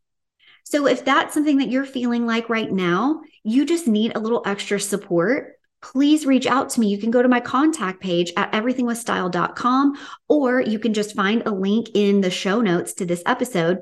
So 0.64 0.88
if 0.88 1.06
that's 1.06 1.34
something 1.34 1.58
that 1.60 1.70
you're 1.70 1.86
feeling 1.86 2.26
like 2.26 2.50
right 2.50 2.72
now, 2.72 3.22
you 3.44 3.66
just 3.66 3.88
need 3.88 4.16
a 4.16 4.20
little 4.20 4.42
extra 4.46 4.80
support 4.80 5.56
please 5.92 6.26
reach 6.26 6.48
out 6.48 6.72
to 6.72 6.80
me. 6.80 6.88
You 6.88 6.98
can 6.98 7.12
go 7.12 7.22
to 7.22 7.30
my 7.30 7.40
contact 7.40 8.02
page 8.02 8.34
at 8.36 8.52
everythingwithstyle.com, 8.54 9.98
or 10.28 10.60
you 10.60 10.80
can 10.80 10.96
just 10.96 11.16
find 11.16 11.44
a 11.46 11.52
link 11.52 11.90
in 11.94 12.22
the 12.22 12.32
show 12.32 12.60
notes 12.60 12.96
to 12.96 13.06
this 13.06 13.22
episode. 13.28 13.82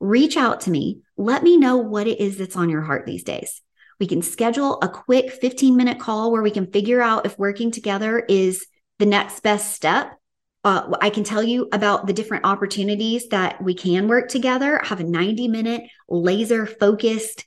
Reach 0.00 0.38
out 0.38 0.62
to 0.62 0.70
me. 0.70 1.02
Let 1.18 1.42
me 1.42 1.58
know 1.58 1.76
what 1.76 2.06
it 2.06 2.20
is 2.20 2.38
that's 2.38 2.56
on 2.56 2.70
your 2.70 2.80
heart 2.80 3.04
these 3.04 3.22
days. 3.22 3.60
We 4.00 4.06
can 4.06 4.22
schedule 4.22 4.78
a 4.80 4.88
quick 4.88 5.30
15 5.30 5.76
minute 5.76 6.00
call 6.00 6.32
where 6.32 6.42
we 6.42 6.50
can 6.50 6.72
figure 6.72 7.02
out 7.02 7.26
if 7.26 7.38
working 7.38 7.70
together 7.70 8.18
is 8.18 8.66
the 8.98 9.06
next 9.06 9.40
best 9.40 9.74
step. 9.74 10.18
Uh, 10.64 10.96
I 11.00 11.10
can 11.10 11.24
tell 11.24 11.42
you 11.42 11.68
about 11.72 12.06
the 12.06 12.12
different 12.12 12.44
opportunities 12.44 13.28
that 13.28 13.62
we 13.62 13.74
can 13.74 14.06
work 14.06 14.28
together. 14.28 14.80
Have 14.84 15.00
a 15.00 15.04
90 15.04 15.48
minute 15.48 15.82
laser 16.08 16.66
focused 16.66 17.46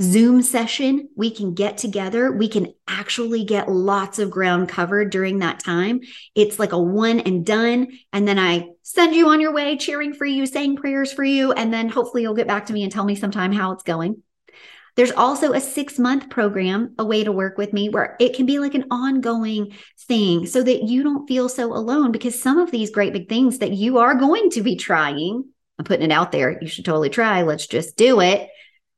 Zoom 0.00 0.42
session, 0.42 1.08
we 1.16 1.30
can 1.30 1.54
get 1.54 1.78
together. 1.78 2.30
We 2.30 2.48
can 2.48 2.74
actually 2.86 3.44
get 3.44 3.70
lots 3.70 4.18
of 4.18 4.30
ground 4.30 4.68
covered 4.68 5.10
during 5.10 5.38
that 5.38 5.60
time. 5.60 6.00
It's 6.34 6.58
like 6.58 6.72
a 6.72 6.78
one 6.78 7.20
and 7.20 7.46
done. 7.46 7.98
And 8.12 8.28
then 8.28 8.38
I 8.38 8.68
send 8.82 9.14
you 9.14 9.28
on 9.30 9.40
your 9.40 9.54
way, 9.54 9.76
cheering 9.78 10.12
for 10.12 10.26
you, 10.26 10.44
saying 10.44 10.76
prayers 10.76 11.12
for 11.12 11.24
you. 11.24 11.52
And 11.52 11.72
then 11.72 11.88
hopefully 11.88 12.22
you'll 12.22 12.34
get 12.34 12.46
back 12.46 12.66
to 12.66 12.74
me 12.74 12.82
and 12.82 12.92
tell 12.92 13.04
me 13.04 13.14
sometime 13.14 13.52
how 13.52 13.72
it's 13.72 13.82
going. 13.82 14.22
There's 14.96 15.12
also 15.12 15.52
a 15.52 15.60
six 15.60 15.98
month 15.98 16.30
program, 16.30 16.94
a 16.98 17.04
way 17.04 17.22
to 17.22 17.32
work 17.32 17.58
with 17.58 17.72
me 17.72 17.90
where 17.90 18.16
it 18.18 18.34
can 18.34 18.46
be 18.46 18.58
like 18.58 18.74
an 18.74 18.86
ongoing 18.90 19.76
thing 20.08 20.46
so 20.46 20.62
that 20.62 20.84
you 20.84 21.02
don't 21.02 21.26
feel 21.26 21.48
so 21.48 21.74
alone 21.74 22.12
because 22.12 22.40
some 22.40 22.58
of 22.58 22.70
these 22.70 22.90
great 22.90 23.12
big 23.12 23.28
things 23.28 23.58
that 23.58 23.72
you 23.72 23.98
are 23.98 24.14
going 24.14 24.50
to 24.50 24.62
be 24.62 24.76
trying, 24.76 25.44
I'm 25.78 25.84
putting 25.84 26.10
it 26.10 26.14
out 26.14 26.32
there. 26.32 26.58
You 26.60 26.66
should 26.66 26.86
totally 26.86 27.10
try. 27.10 27.42
Let's 27.42 27.66
just 27.66 27.96
do 27.96 28.20
it. 28.20 28.48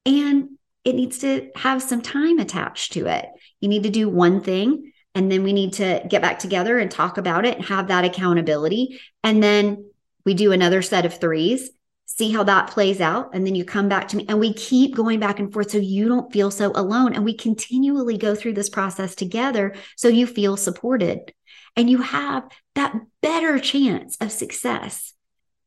And 0.06 0.50
it 0.84 0.94
needs 0.94 1.18
to 1.18 1.50
have 1.56 1.82
some 1.82 2.00
time 2.00 2.38
attached 2.38 2.92
to 2.92 3.06
it. 3.06 3.26
You 3.60 3.68
need 3.68 3.82
to 3.82 3.90
do 3.90 4.08
one 4.08 4.40
thing 4.40 4.92
and 5.14 5.32
then 5.32 5.42
we 5.42 5.52
need 5.52 5.72
to 5.74 6.00
get 6.08 6.22
back 6.22 6.38
together 6.38 6.78
and 6.78 6.90
talk 6.90 7.18
about 7.18 7.44
it 7.44 7.56
and 7.56 7.64
have 7.64 7.88
that 7.88 8.04
accountability. 8.04 9.00
And 9.24 9.42
then 9.42 9.90
we 10.24 10.34
do 10.34 10.52
another 10.52 10.80
set 10.80 11.06
of 11.06 11.18
threes, 11.18 11.70
see 12.08 12.32
how 12.32 12.42
that 12.42 12.70
plays 12.70 13.00
out. 13.00 13.30
And 13.34 13.46
then 13.46 13.54
you 13.54 13.64
come 13.64 13.88
back 13.88 14.08
to 14.08 14.16
me 14.16 14.24
and 14.28 14.40
we 14.40 14.52
keep 14.54 14.96
going 14.96 15.20
back 15.20 15.38
and 15.38 15.52
forth 15.52 15.70
so 15.70 15.78
you 15.78 16.08
don't 16.08 16.32
feel 16.32 16.50
so 16.50 16.72
alone. 16.74 17.14
And 17.14 17.24
we 17.24 17.34
continually 17.34 18.16
go 18.16 18.34
through 18.34 18.54
this 18.54 18.70
process 18.70 19.14
together 19.14 19.74
so 19.96 20.08
you 20.08 20.26
feel 20.26 20.56
supported 20.56 21.32
and 21.76 21.88
you 21.88 22.02
have 22.02 22.50
that 22.74 22.96
better 23.22 23.58
chance 23.58 24.16
of 24.20 24.32
success 24.32 25.12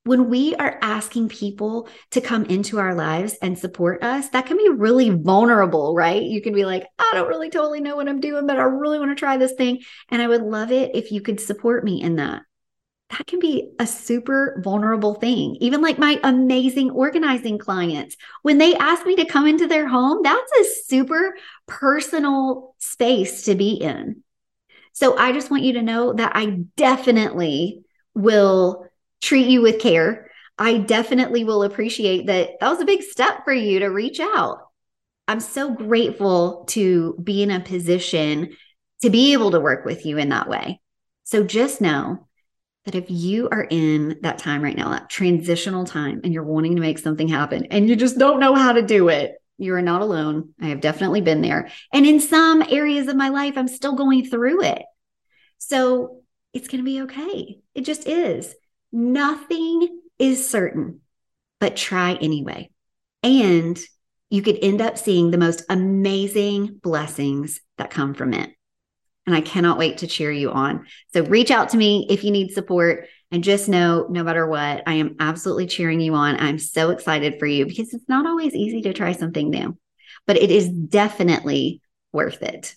when 0.03 0.29
we 0.29 0.55
are 0.55 0.79
asking 0.81 1.29
people 1.29 1.87
to 2.09 2.21
come 2.21 2.45
into 2.45 2.79
our 2.79 2.95
lives 2.95 3.35
and 3.41 3.57
support 3.57 4.03
us, 4.03 4.29
that 4.29 4.47
can 4.47 4.57
be 4.57 4.67
really 4.69 5.11
vulnerable, 5.11 5.93
right? 5.93 6.23
You 6.23 6.41
can 6.41 6.55
be 6.55 6.65
like, 6.65 6.87
I 6.97 7.11
don't 7.13 7.27
really 7.27 7.51
totally 7.51 7.81
know 7.81 7.95
what 7.95 8.09
I'm 8.09 8.19
doing, 8.19 8.47
but 8.47 8.57
I 8.57 8.63
really 8.63 8.97
want 8.97 9.11
to 9.11 9.15
try 9.15 9.37
this 9.37 9.53
thing. 9.53 9.81
And 10.09 10.19
I 10.19 10.27
would 10.27 10.41
love 10.41 10.71
it 10.71 10.95
if 10.95 11.11
you 11.11 11.21
could 11.21 11.39
support 11.39 11.83
me 11.83 12.01
in 12.01 12.15
that. 12.15 12.41
That 13.11 13.27
can 13.27 13.39
be 13.39 13.73
a 13.77 13.85
super 13.85 14.61
vulnerable 14.63 15.15
thing. 15.15 15.57
Even 15.59 15.81
like 15.81 15.99
my 15.99 16.19
amazing 16.23 16.91
organizing 16.91 17.57
clients, 17.57 18.15
when 18.41 18.57
they 18.57 18.73
ask 18.75 19.05
me 19.05 19.17
to 19.17 19.25
come 19.25 19.47
into 19.47 19.67
their 19.67 19.87
home, 19.87 20.21
that's 20.23 20.51
a 20.53 20.85
super 20.85 21.35
personal 21.67 22.73
space 22.77 23.43
to 23.43 23.55
be 23.55 23.73
in. 23.73 24.23
So 24.93 25.17
I 25.17 25.33
just 25.33 25.51
want 25.51 25.63
you 25.63 25.73
to 25.73 25.81
know 25.81 26.13
that 26.13 26.35
I 26.35 26.63
definitely 26.77 27.83
will 28.13 28.87
treat 29.21 29.47
you 29.47 29.61
with 29.61 29.79
care. 29.79 30.31
I 30.57 30.77
definitely 30.77 31.43
will 31.43 31.63
appreciate 31.63 32.27
that 32.27 32.59
that 32.59 32.69
was 32.69 32.79
a 32.79 32.85
big 32.85 33.03
step 33.03 33.43
for 33.43 33.53
you 33.53 33.79
to 33.79 33.87
reach 33.87 34.21
out. 34.21 34.59
I'm 35.27 35.39
so 35.39 35.73
grateful 35.73 36.65
to 36.69 37.17
be 37.21 37.43
in 37.43 37.51
a 37.51 37.59
position 37.59 38.55
to 39.01 39.09
be 39.09 39.33
able 39.33 39.51
to 39.51 39.59
work 39.59 39.85
with 39.85 40.05
you 40.05 40.17
in 40.17 40.29
that 40.29 40.47
way. 40.47 40.79
So 41.23 41.43
just 41.43 41.81
know 41.81 42.27
that 42.85 42.95
if 42.95 43.05
you 43.09 43.47
are 43.51 43.67
in 43.69 44.17
that 44.21 44.39
time 44.39 44.61
right 44.61 44.75
now, 44.75 44.89
that 44.89 45.09
transitional 45.09 45.85
time, 45.85 46.21
and 46.23 46.33
you're 46.33 46.43
wanting 46.43 46.75
to 46.75 46.81
make 46.81 46.97
something 46.97 47.27
happen 47.27 47.65
and 47.69 47.87
you 47.87 47.95
just 47.95 48.17
don't 48.17 48.39
know 48.39 48.55
how 48.55 48.73
to 48.73 48.81
do 48.81 49.09
it, 49.09 49.35
you 49.57 49.75
are 49.75 49.81
not 49.81 50.01
alone. 50.01 50.53
I 50.59 50.67
have 50.67 50.81
definitely 50.81 51.21
been 51.21 51.41
there. 51.41 51.69
And 51.93 52.05
in 52.07 52.19
some 52.19 52.63
areas 52.63 53.07
of 53.07 53.15
my 53.15 53.29
life, 53.29 53.57
I'm 53.57 53.67
still 53.67 53.93
going 53.93 54.25
through 54.25 54.63
it. 54.63 54.81
So 55.59 56.21
it's 56.53 56.67
going 56.67 56.83
to 56.83 56.85
be 56.85 57.01
okay. 57.01 57.59
It 57.75 57.81
just 57.81 58.07
is. 58.07 58.55
Nothing 58.91 60.01
is 60.17 60.49
certain, 60.49 61.01
but 61.59 61.75
try 61.75 62.15
anyway. 62.15 62.71
And 63.21 63.79
you 64.31 64.41
could 64.41 64.57
end 64.61 64.81
up 64.81 64.97
seeing 64.97 65.29
the 65.29 65.37
most 65.37 65.63
amazing 65.69 66.79
blessings 66.81 67.61
that 67.77 67.91
come 67.91 68.15
from 68.15 68.33
it. 68.33 68.49
And 69.27 69.35
I 69.35 69.41
cannot 69.41 69.77
wait 69.77 69.99
to 69.99 70.07
cheer 70.07 70.31
you 70.31 70.51
on. 70.51 70.85
So 71.13 71.23
reach 71.23 71.51
out 71.51 71.69
to 71.69 71.77
me 71.77 72.07
if 72.09 72.23
you 72.23 72.31
need 72.31 72.51
support. 72.51 73.07
And 73.31 73.43
just 73.43 73.69
know, 73.69 74.07
no 74.09 74.23
matter 74.23 74.45
what, 74.45 74.83
I 74.85 74.95
am 74.95 75.15
absolutely 75.19 75.67
cheering 75.67 76.01
you 76.01 76.13
on. 76.15 76.37
I'm 76.39 76.59
so 76.59 76.89
excited 76.89 77.39
for 77.39 77.45
you 77.45 77.65
because 77.65 77.93
it's 77.93 78.09
not 78.09 78.25
always 78.25 78.53
easy 78.53 78.81
to 78.81 78.93
try 78.93 79.13
something 79.13 79.49
new, 79.49 79.77
but 80.27 80.37
it 80.37 80.51
is 80.51 80.67
definitely 80.67 81.81
worth 82.11 82.41
it. 82.41 82.75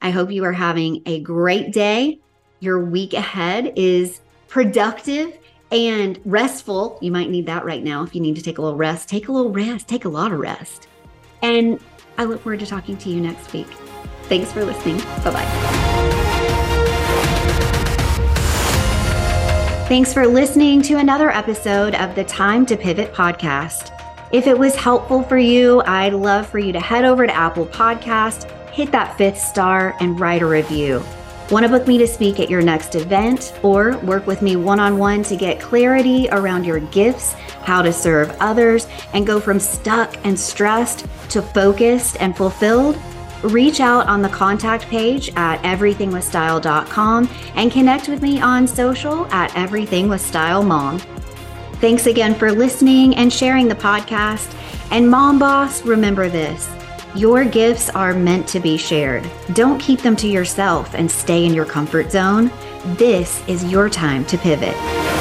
I 0.00 0.10
hope 0.10 0.30
you 0.30 0.44
are 0.44 0.52
having 0.52 1.02
a 1.06 1.20
great 1.20 1.72
day. 1.72 2.20
Your 2.60 2.84
week 2.84 3.12
ahead 3.12 3.72
is 3.74 4.20
productive 4.46 5.36
and 5.72 6.20
restful. 6.24 6.98
You 7.00 7.10
might 7.10 7.30
need 7.30 7.46
that 7.46 7.64
right 7.64 7.82
now 7.82 8.04
if 8.04 8.14
you 8.14 8.20
need 8.20 8.36
to 8.36 8.42
take 8.42 8.58
a 8.58 8.62
little 8.62 8.78
rest. 8.78 9.08
Take 9.08 9.28
a 9.28 9.32
little 9.32 9.50
rest, 9.50 9.88
take 9.88 10.04
a 10.04 10.08
lot 10.08 10.32
of 10.32 10.38
rest. 10.38 10.86
And 11.40 11.80
I 12.18 12.24
look 12.24 12.42
forward 12.42 12.60
to 12.60 12.66
talking 12.66 12.96
to 12.98 13.08
you 13.08 13.20
next 13.20 13.52
week. 13.52 13.68
Thanks 14.32 14.50
for 14.50 14.64
listening. 14.64 14.96
Bye 14.96 15.30
bye. 15.30 15.44
Thanks 19.88 20.14
for 20.14 20.26
listening 20.26 20.80
to 20.84 20.94
another 20.94 21.28
episode 21.28 21.94
of 21.96 22.14
the 22.14 22.24
Time 22.24 22.64
to 22.64 22.78
Pivot 22.78 23.12
podcast. 23.12 23.94
If 24.32 24.46
it 24.46 24.58
was 24.58 24.74
helpful 24.74 25.22
for 25.22 25.36
you, 25.36 25.82
I'd 25.82 26.14
love 26.14 26.46
for 26.46 26.58
you 26.58 26.72
to 26.72 26.80
head 26.80 27.04
over 27.04 27.26
to 27.26 27.36
Apple 27.36 27.66
Podcast, 27.66 28.50
hit 28.70 28.90
that 28.92 29.18
fifth 29.18 29.36
star, 29.36 29.94
and 30.00 30.18
write 30.18 30.40
a 30.40 30.46
review. 30.46 31.04
Want 31.50 31.66
to 31.66 31.68
book 31.68 31.86
me 31.86 31.98
to 31.98 32.06
speak 32.06 32.40
at 32.40 32.48
your 32.48 32.62
next 32.62 32.94
event 32.94 33.52
or 33.62 33.98
work 33.98 34.26
with 34.26 34.40
me 34.40 34.56
one 34.56 34.80
on 34.80 34.96
one 34.96 35.22
to 35.24 35.36
get 35.36 35.60
clarity 35.60 36.30
around 36.32 36.64
your 36.64 36.80
gifts, 36.80 37.34
how 37.64 37.82
to 37.82 37.92
serve 37.92 38.34
others, 38.40 38.88
and 39.12 39.26
go 39.26 39.38
from 39.38 39.60
stuck 39.60 40.16
and 40.24 40.40
stressed 40.40 41.04
to 41.28 41.42
focused 41.42 42.16
and 42.18 42.34
fulfilled? 42.34 42.98
Reach 43.42 43.80
out 43.80 44.06
on 44.06 44.22
the 44.22 44.28
contact 44.28 44.86
page 44.88 45.30
at 45.36 45.60
everythingwithstyle.com 45.62 47.28
and 47.54 47.72
connect 47.72 48.08
with 48.08 48.22
me 48.22 48.40
on 48.40 48.66
social 48.66 49.26
at 49.32 49.50
everythingwithstylemom. 49.52 51.00
Thanks 51.80 52.06
again 52.06 52.34
for 52.34 52.52
listening 52.52 53.16
and 53.16 53.32
sharing 53.32 53.66
the 53.66 53.74
podcast. 53.74 54.56
And 54.92 55.10
Mom 55.10 55.38
Boss, 55.38 55.82
remember 55.84 56.28
this 56.28 56.70
your 57.14 57.44
gifts 57.44 57.90
are 57.90 58.14
meant 58.14 58.48
to 58.48 58.60
be 58.60 58.78
shared. 58.78 59.28
Don't 59.52 59.78
keep 59.78 60.00
them 60.00 60.16
to 60.16 60.28
yourself 60.28 60.94
and 60.94 61.10
stay 61.10 61.44
in 61.44 61.52
your 61.52 61.66
comfort 61.66 62.10
zone. 62.10 62.50
This 62.96 63.46
is 63.46 63.70
your 63.70 63.90
time 63.90 64.24
to 64.26 64.38
pivot. 64.38 65.11